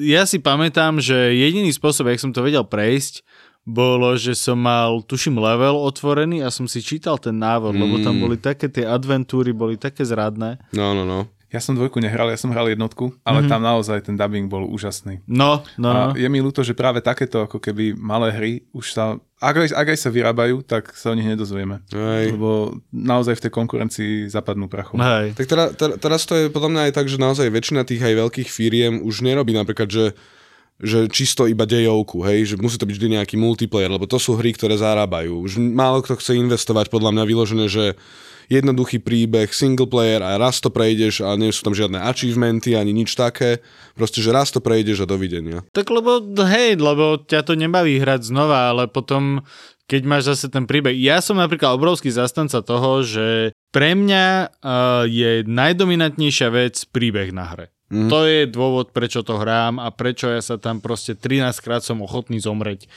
[0.00, 3.20] ja si pamätám, že jediný spôsob, jak som to vedel prejsť,
[3.62, 7.80] bolo, že som mal, tuším, level otvorený a som si čítal ten návod, mm.
[7.80, 8.22] lebo tam mm.
[8.22, 10.58] boli také tie adventúry, boli také zradné.
[10.74, 11.30] No, no, no.
[11.52, 13.52] Ja som dvojku nehral, ja som hral jednotku, ale mm-hmm.
[13.52, 15.20] tam naozaj ten dubbing bol úžasný.
[15.28, 16.16] No, no, a no.
[16.16, 19.86] je mi ľúto, že práve takéto ako keby malé hry už sa, ak aj, ak
[19.92, 21.84] aj sa vyrábajú, tak sa o nich nedozvieme.
[21.92, 22.40] Hej.
[22.40, 24.96] Lebo naozaj v tej konkurencii zapadnú prachom.
[24.96, 25.36] Hej.
[25.36, 28.14] Tak teda, teda, teraz to je podľa mňa aj tak, že naozaj väčšina tých aj
[28.16, 30.16] veľkých firiem už nerobí napríklad, že
[30.82, 34.34] že čisto iba dejovku, hej, že musí to byť vždy nejaký multiplayer, lebo to sú
[34.34, 35.46] hry, ktoré zarábajú.
[35.46, 37.94] Už málo kto chce investovať podľa mňa vyložené, že
[38.50, 42.90] jednoduchý príbeh, single player a raz to prejdeš a nie sú tam žiadne achievementy ani
[42.90, 43.62] nič také.
[43.94, 45.62] Proste, že raz to prejdeš a dovidenia.
[45.70, 49.46] Tak lebo, hej, lebo ťa to nebaví hrať znova, ale potom
[49.90, 50.96] keď máš zase ten príbeh.
[50.96, 57.44] Ja som napríklad obrovský zastanca toho, že pre mňa uh, je najdominantnejšia vec príbeh na
[57.44, 57.66] hre.
[57.92, 58.08] Mm.
[58.08, 62.00] To je dôvod, prečo to hrám a prečo ja sa tam proste 13 krát som
[62.00, 62.88] ochotný zomreť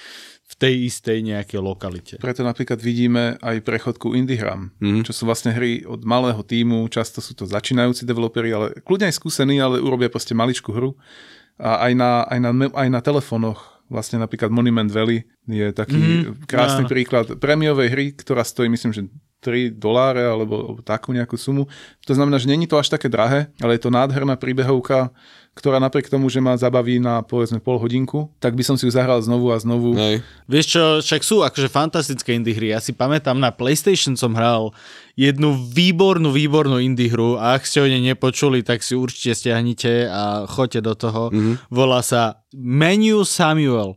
[0.45, 2.15] v tej istej nejakej lokalite.
[2.23, 5.03] Preto napríklad vidíme aj prechodku indie hram, mm.
[5.03, 9.19] čo sú vlastne hry od malého týmu, často sú to začínajúci developeri, ale kľudne aj
[9.19, 10.95] skúsení, ale urobia proste maličku hru.
[11.59, 16.49] A aj na, aj na, aj na telefónoch Vlastne napríklad Monument Valley je taký mm-hmm.
[16.49, 16.89] krásny no.
[16.89, 19.05] príklad prémiovej hry, ktorá stojí myslím, že
[19.45, 21.69] 3 doláre alebo takú nejakú sumu.
[22.09, 25.13] To znamená, že není to až také drahé, ale je to nádherná príbehovka,
[25.55, 28.91] ktorá napriek tomu, že ma zabaví na povedzme pol hodinku, tak by som si ju
[28.91, 29.95] zahral znovu a znovu.
[29.95, 30.19] Nej.
[30.51, 32.75] Vieš čo, však sú akože fantastické indie hry.
[32.75, 34.75] Ja si pamätám, na PlayStation som hral
[35.15, 40.11] jednu výbornú, výbornú indie hru a ak ste o nej nepočuli, tak si určite stiahnite
[40.11, 41.31] a choďte do toho.
[41.31, 41.71] Mm-hmm.
[41.71, 43.95] Volá sa Menu Samuel.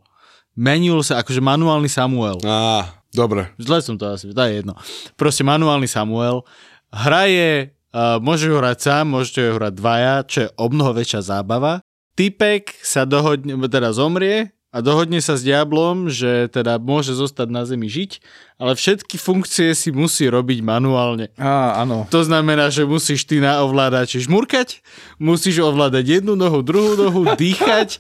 [0.54, 2.38] Menu sa, akože manuálny Samuel.
[2.46, 3.50] Á, Dobre.
[3.58, 4.78] Zle som to asi, to je jedno.
[5.18, 6.46] Proste manuálny Samuel.
[6.94, 10.94] Hra je, uh, môžeš ho hrať sám, môžete ho hrať dvaja, čo je o mnoho
[10.94, 11.82] väčšia zábava.
[12.14, 17.64] Typek sa dohodne, teda zomrie a dohodne sa s diablom, že teda môže zostať na
[17.64, 18.20] zemi žiť,
[18.60, 21.32] ale všetky funkcie si musí robiť manuálne.
[21.40, 22.04] Á, áno.
[22.12, 24.84] To znamená, že musíš ty na ovládači žmurkať,
[25.16, 27.96] musíš ovládať jednu nohu, druhú nohu, dýchať.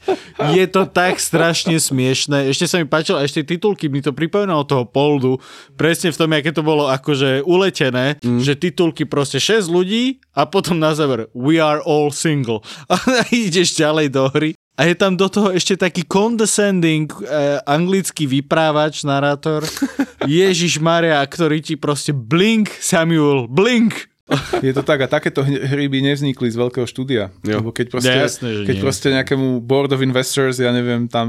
[0.52, 2.52] Je to tak strašne smiešné.
[2.52, 5.40] Ešte sa mi páčilo, ešte titulky mi to pripomínalo toho poldu,
[5.78, 8.44] presne v tom, aké to bolo akože uletené, mm.
[8.44, 12.60] že titulky proste 6 ľudí a potom na záver We are all single.
[12.92, 12.98] A
[13.30, 19.02] ideš ďalej do hry a je tam do toho ešte taký condescending eh, anglický vyprávač,
[19.02, 19.66] narátor.
[20.22, 24.06] Ježiš Maria, ktorý ti proste blink, Samuel, blink.
[24.60, 27.32] Je to tak a takéto hry by nevznikli z veľkého štúdia.
[27.42, 27.64] Jo.
[27.64, 31.26] Lebo keď proste, Jasne, keď proste nejakému board of investors, ja neviem, tam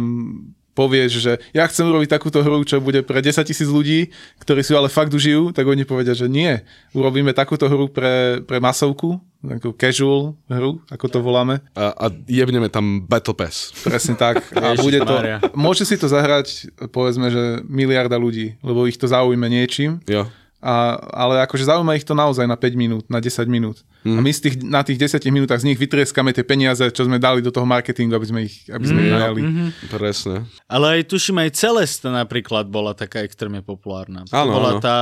[0.76, 4.72] povieš, že ja chcem urobiť takúto hru, čo bude pre 10 tisíc ľudí, ktorí si
[4.72, 6.60] ale fakt užijú, tak oni povedia, že nie.
[6.96, 11.64] Urobíme takúto hru pre, pre masovku, takú casual hru, ako to voláme.
[11.72, 13.72] A, a jebneme tam Battle Pass.
[13.88, 14.44] Presne tak.
[14.52, 15.16] A bude to,
[15.56, 20.04] môže si to zahrať, povedzme, že miliarda ľudí, lebo ich to zaujme niečím.
[20.06, 20.28] Jo.
[20.60, 23.80] A, ale akože zaujíma ich to naozaj na 5 minút, na 10 minút.
[24.04, 24.20] Mm.
[24.20, 27.16] A my z tých, na tých 10 minútach z nich vytrieskame tie peniaze, čo sme
[27.16, 29.06] dali do toho marketingu, aby sme ich, aby sme mm.
[29.08, 29.42] ich najali.
[29.48, 29.70] Mm-hmm.
[29.88, 30.36] Presne.
[30.68, 34.28] Ale aj tuším aj Celesta napríklad bola taká extrémne populárna.
[34.36, 34.84] Áno, bola áno.
[34.84, 34.98] tá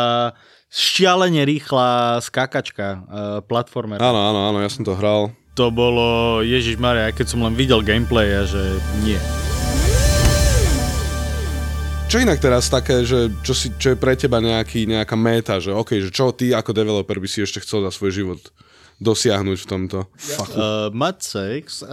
[0.67, 2.99] šialene rýchla skákačka, uh,
[3.43, 3.99] platformer.
[4.03, 5.31] Áno, áno, áno, ja som to hral.
[5.57, 9.17] To bolo, Ježiš Maria, keď som len videl gameplay a že nie.
[12.07, 15.75] Čo inak teraz také, že čo, si, čo je pre teba nejaký, nejaká méta, že
[15.75, 18.39] OK, že čo ty ako developer by si ešte chcel za svoj život
[19.03, 19.99] dosiahnuť v tomto?
[20.55, 21.83] Uh, mať sex.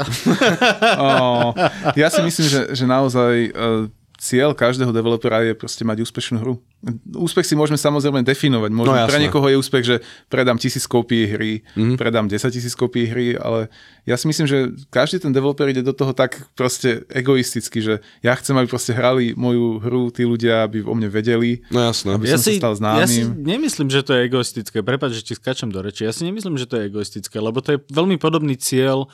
[1.02, 1.50] oh,
[1.98, 3.90] ja si myslím, že, že naozaj uh,
[4.24, 6.64] cieľ každého developera je proste mať úspešnú hru.
[7.12, 8.70] Úspech si môžeme samozrejme definovať.
[8.72, 9.96] Môžeme, no, pre niekoho je úspech, že
[10.32, 12.00] predám tisíc kópií hry, mm-hmm.
[12.00, 13.68] predám 10 tisíc kópií hry, ale
[14.08, 17.94] ja si myslím, že každý ten developer ide do toho tak proste egoisticky, že
[18.24, 22.16] ja chcem, aby proste hrali moju hru tí ľudia, aby o mne vedeli, no, jasné.
[22.16, 23.02] aby ja som si, sa stal známym.
[23.04, 24.80] Ja si nemyslím, že to je egoistické.
[24.80, 26.08] Prepač, že ti skačem do reči.
[26.08, 29.04] Ja si nemyslím, že to je egoistické, lebo to je veľmi podobný cieľ,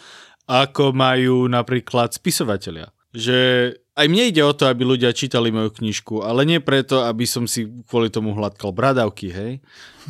[0.47, 2.95] ako majú napríklad spisovatelia.
[3.11, 3.39] Že
[4.01, 7.45] aj mne ide o to, aby ľudia čítali moju knižku, ale nie preto, aby som
[7.45, 9.53] si kvôli tomu hladkal bradavky, hej.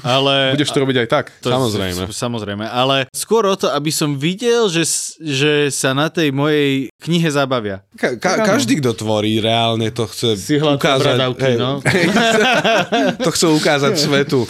[0.06, 1.24] Ale, Budeš to robiť aj tak.
[1.42, 2.02] To, samozrejme.
[2.14, 4.86] Samozrejme, ale skôr o to, aby som videl, že,
[5.18, 7.82] že sa na tej mojej knihe zabavia.
[7.98, 11.16] Ka- ka- každý, kto tvorí, reálne to chce si ukázať.
[11.18, 11.82] Bradavky, hej, no.
[13.26, 14.46] to chce ukázať svetu.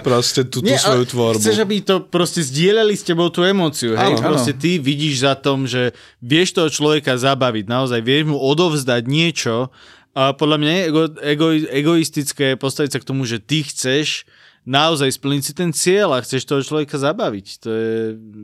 [0.00, 1.40] Proste tú, tú Nie, svoju tvorbu.
[1.42, 3.94] Chceš, aby to proste zdieľali s tebou tú emóciu.
[3.94, 4.16] Hej?
[4.16, 4.60] Áno, proste áno.
[4.62, 7.68] ty vidíš za tom, že vieš toho človeka zabaviť.
[7.68, 9.72] Naozaj vieš mu odovzdať niečo,
[10.18, 14.26] a podľa mňa je ego, ego, egoistické postaviť sa k tomu, že ty chceš
[14.68, 17.46] naozaj splniť si ten cieľ a chceš toho človeka zabaviť.
[17.62, 17.94] To je,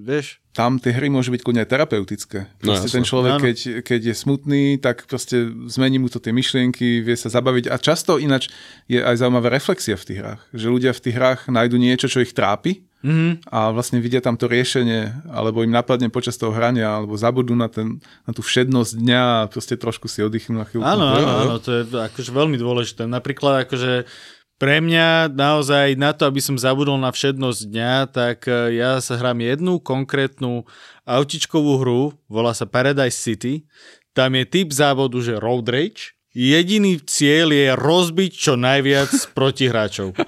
[0.07, 0.39] vieš...
[0.55, 2.47] Tam tie hry môžu byť kľudne terapeutické.
[2.63, 6.31] No, proste no, ten človek, keď, keď je smutný, tak proste zmení mu to tie
[6.31, 7.69] myšlienky, vie sa zabaviť.
[7.69, 8.49] A často ináč
[8.87, 10.41] je aj zaujímavá reflexia v tých hrách.
[10.55, 13.53] Že ľudia v tých hrách nájdu niečo, čo ich trápi, Mm-hmm.
[13.53, 17.69] a vlastne vidia tam to riešenie, alebo im napadne počas toho hrania, alebo zabudnú na,
[17.69, 20.89] ten, na tú všednosť dňa a proste trošku si oddychnú na chvíľku.
[20.89, 23.05] Áno, áno, áno, to je akože veľmi dôležité.
[23.05, 24.09] Napríklad akože
[24.57, 29.21] pre mňa naozaj na to, aby som zabudol na všednosť dňa, tak e, ja sa
[29.21, 30.65] hrám jednu konkrétnu
[31.05, 33.69] autičkovú hru, volá sa Paradise City.
[34.17, 39.09] Tam je typ závodu, že Road Rage jediný cieľ je rozbiť čo najviac
[39.39, 40.19] protihráčov.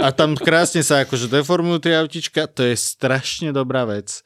[0.00, 4.24] A tam krásne sa akože deformujú tie autička, to je strašne dobrá vec.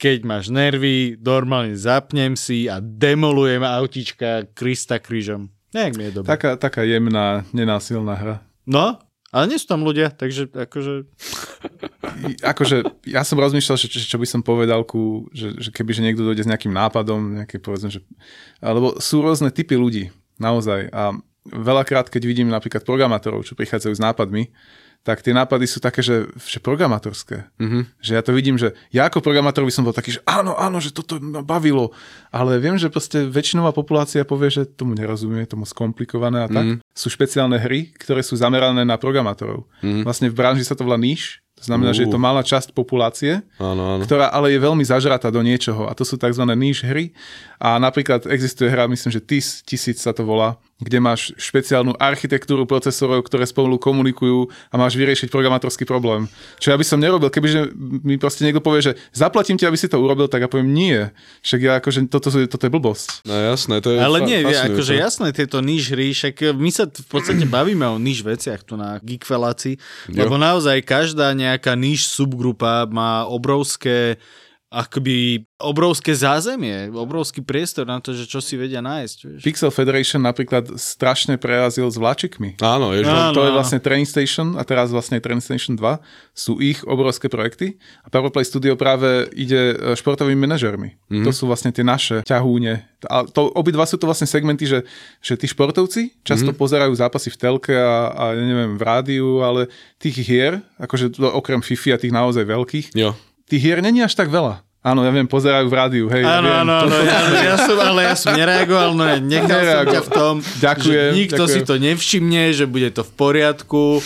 [0.00, 5.52] Keď máš nervy, normálne zapnem si a demolujem autička Krista krížom.
[5.76, 6.28] Nejak mi je dobré.
[6.28, 8.36] Taká, taká jemná, nenásilná hra.
[8.64, 8.96] No,
[9.30, 11.06] ale nie sú tam ľudia, takže akože...
[12.42, 16.02] Akože ja som rozmýšľal, že, čo, čo by som povedal ku, že, že keby že
[16.02, 18.02] niekto dojde s nejakým nápadom, nejaké povedzme, že...
[18.58, 20.88] Alebo sú rôzne typy ľudí, naozaj.
[20.90, 21.14] A
[21.46, 24.50] veľakrát, keď vidím napríklad programátorov, čo prichádzajú s nápadmi,
[25.00, 27.48] tak tie nápady sú také, že, že programátorské.
[27.56, 27.82] Mm-hmm.
[28.04, 30.76] Že ja to vidím, že ja ako programátor by som bol taký, že áno, áno,
[30.76, 31.96] že toto ma bavilo,
[32.28, 36.64] ale viem, že proste väčšinová populácia povie, že tomu nerozumie, tomu skomplikované a tak.
[36.68, 36.84] Mm-hmm.
[36.92, 39.64] Sú špeciálne hry, ktoré sú zamerané na programátorov.
[39.80, 40.04] Mm-hmm.
[40.04, 41.96] Vlastne v branži sa to volá níž, to znamená, uh.
[41.96, 44.02] že je to malá časť populácie, Áno, áno.
[44.02, 46.40] ktorá ale je veľmi zažratá do niečoho a to sú tzv.
[46.56, 47.12] níž hry.
[47.60, 52.64] A napríklad existuje hra, myslím, že TIS, tisíc sa to volá, kde máš špeciálnu architektúru
[52.64, 56.24] procesorov, ktoré spolu komunikujú a máš vyriešiť programátorský problém.
[56.56, 59.92] Čo ja by som nerobil, kebyže mi proste niekto povie, že zaplatím ti, aby si
[59.92, 61.12] to urobil, tak ja poviem nie.
[61.44, 63.28] Však ja akože toto, toto je blbosť.
[63.28, 64.72] No jasné, to je Ale fa- nie, fascinujúce.
[64.72, 68.80] akože jasné, tieto níž hry, však my sa v podstate bavíme o níž veciach tu
[68.80, 69.76] na Geekfelácii,
[70.16, 74.16] lebo naozaj každá nejaká níž subgrupa má obrovské
[74.70, 79.18] akoby obrovské zázemie, obrovský priestor na to, že čo si vedia nájsť.
[79.26, 79.42] Vieš.
[79.42, 82.54] Pixel Federation napríklad strašne prerazil s vláčikmi.
[82.62, 83.10] Áno, je, že...
[83.10, 85.98] Áno, to je vlastne Train Station a teraz vlastne Train Station 2
[86.32, 90.96] sú ich obrovské projekty a Powerplay Studio práve ide e, športovými manažermi.
[91.10, 91.26] Mm-hmm.
[91.26, 92.86] To sú vlastne tie naše ťahúne.
[93.10, 94.86] A to, obidva sú to vlastne segmenty, že,
[95.18, 96.62] že tí športovci často mm-hmm.
[96.62, 99.66] pozerajú zápasy v telke a, a neviem, v rádiu, ale
[99.98, 103.16] tých hier, akože okrem FIFA a tých naozaj veľkých, Jo.
[103.50, 104.62] Tých hier není až tak veľa.
[104.80, 106.24] Áno, ja viem, pozerajú v rádiu, hej.
[106.24, 107.20] Áno, áno, áno, ja,
[107.52, 109.92] ja som, ale ja som nereagoval, no nechal som Nereagoval.
[109.92, 111.52] ťa v tom, Ďakujem, že nikto ďakujem.
[111.52, 114.00] si to nevšimne, že bude to v poriadku,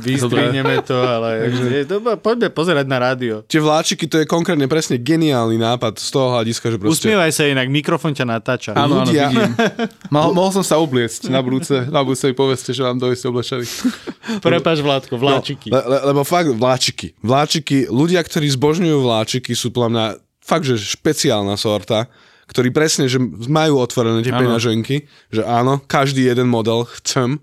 [0.00, 1.48] vystrihneme to, ale
[1.80, 3.46] je, dobre, poďme pozerať na rádio.
[3.46, 7.06] Tie vláčiky, to je konkrétne presne geniálny nápad z toho hľadiska, že proste...
[7.06, 8.70] Usmievaj sa inak, mikrofón ťa natáča.
[8.74, 9.54] Áno, áno, vidím.
[10.14, 13.66] Mohol, mohol som sa obliecť na budúce, na budúce mi povedzte, že vám dojste oblečený.
[14.44, 15.68] Prepač, Vládko, vláčiky.
[15.70, 17.14] Le, le, lebo fakt vláčiky.
[17.22, 20.04] Vláčiky, ľudia, ktorí zbožňujú vláčiky, sú podľa mňa
[20.42, 22.10] fakt, že špeciálna sorta,
[22.50, 27.38] ktorí presne, že majú otvorené tie peňaženky, že áno, každý jeden model chcem,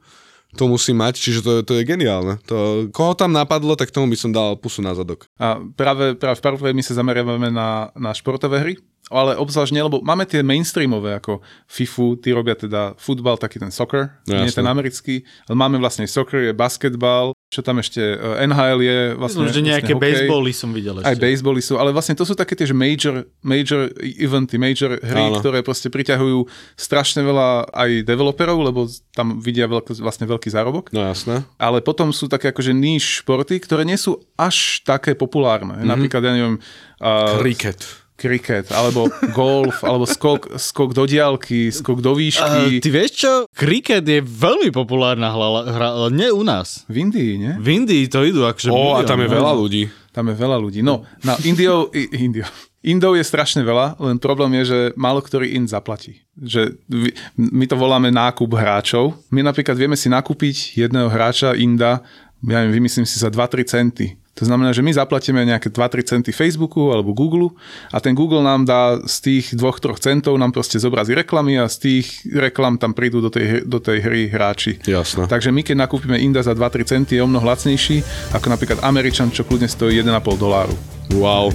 [0.55, 2.39] to musí mať, čiže to, to je geniálne.
[2.47, 5.27] To, koho tam napadlo, tak tomu by som dal pusu na zadok.
[5.37, 8.73] A práve, práve v Powerplay my sa zameriavame na, na športové hry,
[9.07, 11.39] ale obzvlášť nie, lebo máme tie mainstreamové, ako
[11.69, 16.09] FIFU, tí robia teda futbal, taký ten soccer, No, nie ten americký, ale máme vlastne
[16.09, 20.51] soccer, je basketbal, čo tam ešte, eh, NHL je vlastne, Myslím, že nejaké vlastne basebally
[20.51, 21.07] som videl ešte.
[21.07, 25.39] Aj basebally sú, ale vlastne to sú také tie major, major eventy, major hry, Áno.
[25.39, 26.43] Ktoré proste priťahujú
[26.75, 30.91] strašne veľa aj developerov, lebo tam vidia veľký, vlastne veľký zárobok.
[30.91, 31.47] No jasné.
[31.55, 35.79] Ale potom sú také akože níž športy, ktoré nie sú až také populárne.
[35.79, 35.87] Mm-hmm.
[35.87, 36.57] Napríklad, ja neviem,
[36.99, 38.06] uh, Cricket.
[38.17, 42.81] Kriket, alebo golf, alebo skok, skok do diálky, skok do Uh, výšky.
[42.81, 43.33] ty vieš čo?
[43.53, 46.81] Kriket je veľmi populárna hra, hra, ale nie u nás.
[46.89, 47.53] V Indii, nie?
[47.61, 49.85] V Indii to idú akože Ó, a tam je veľa ľudí.
[50.09, 50.81] Tam je veľa ľudí.
[50.81, 52.49] No, na Indiou, Indiou.
[52.81, 56.25] Indou je strašne veľa, len problém je, že málo ktorý Ind zaplatí.
[56.39, 56.79] Že
[57.37, 59.13] my to voláme nákup hráčov.
[59.29, 62.01] My napríklad vieme si nakúpiť jedného hráča Inda,
[62.45, 64.17] ja neviem, vymyslím si za 2-3 centy.
[64.37, 67.57] To znamená, že my zaplatíme nejaké 2-3 centy Facebooku alebo Google
[67.89, 71.77] a ten Google nám dá z tých 2-3 centov nám proste zobrazí reklamy a z
[71.81, 74.77] tých reklam tam prídu do tej, do tej hry hráči.
[74.85, 75.25] Jasné.
[75.25, 78.05] Takže my keď nakúpime Inda za 2-3 centy je o mnoho lacnejší
[78.37, 80.75] ako napríklad Američan, čo kľudne stojí 1,5 doláru.
[81.17, 81.49] Wow.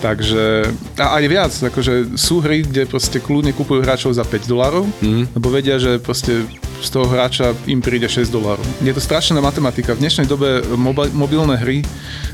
[0.00, 0.64] Takže,
[0.96, 5.36] a aj viac, akože sú hry, kde proste kľudne kupujú hráčov za 5 dolárov, mm.
[5.36, 6.48] lebo vedia, že proste
[6.80, 8.64] z toho hráča im príde 6 dolárov.
[8.80, 9.92] Je to strašná matematika.
[9.92, 11.84] V dnešnej dobe mobi- mobilné hry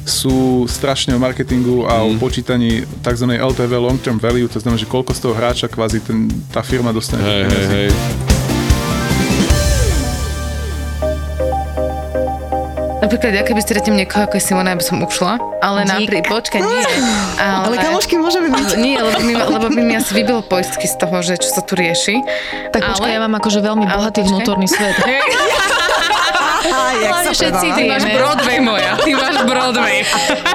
[0.07, 2.07] sú strašne o marketingu a mm.
[2.07, 3.27] o počítaní tzv.
[3.35, 6.95] LTV, long term value, to znamená, že koľko z toho hráča kvázi ten, tá firma
[6.95, 7.27] dostane.
[7.27, 8.36] Hej, hej, hej.
[13.07, 16.11] Napríklad, ja keby stretnem niekoho ako je Simona, ja by som ušla, ale Dík.
[16.11, 16.82] napríklad, počkaj, nie.
[17.38, 18.68] Ale, Ale kamošky môžeme byť.
[18.76, 21.62] Nie, lebo by, ma- lebo by mi asi vybilo poistky z toho, že čo sa
[21.62, 22.18] tu rieši.
[22.74, 24.30] Tak počkaj, Ale- ja mám akože veľmi ale bohatý počkaj.
[24.34, 24.98] vnútorný svet.
[27.01, 27.78] jak sa všetci predáva.
[27.78, 28.18] Ty máš vieme.
[28.18, 29.97] Broadway moja, ty máš Broadway.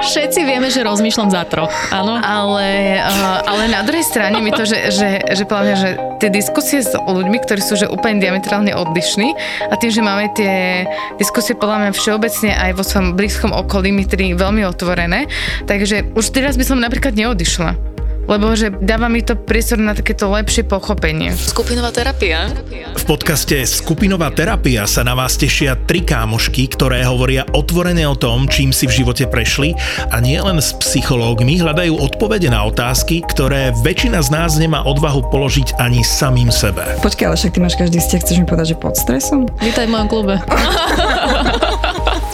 [0.02, 1.70] Všetci vieme, že rozmýšľam za troch.
[1.94, 2.18] Áno.
[2.18, 5.88] Ale, uh, ale na druhej strane mi to, že, že, že mňa, že
[6.18, 9.34] tie diskusie s ľuďmi, ktorí sú že úplne diametrálne odlišní
[9.70, 10.86] a tým, že máme tie
[11.18, 15.26] diskusie podľa mňa všeobecne aj vo svojom blízkom okolí, my tri veľmi otvorené,
[15.66, 17.91] takže už teraz by som napríklad neodišla.
[18.26, 21.34] Lebo že dáva mi to priestor na takéto lepšie pochopenie.
[21.34, 22.50] Skupinová terapia.
[22.94, 28.46] V podcaste Skupinová terapia sa na vás tešia tri kámošky, ktoré hovoria otvorene o tom,
[28.46, 29.74] čím si v živote prešli
[30.12, 35.80] a nielen s psychológmi hľadajú odpovede na otázky, ktoré väčšina z nás nemá odvahu položiť
[35.80, 36.84] ani samým sebe.
[37.00, 39.48] Počkaj, ale však ty máš každý vzťah, chceš mi povedať, že pod stresom?
[39.58, 40.34] Vítaj v mojom klube.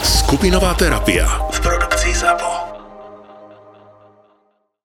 [0.03, 2.58] Skupinová terapia v produkcii ZAPO.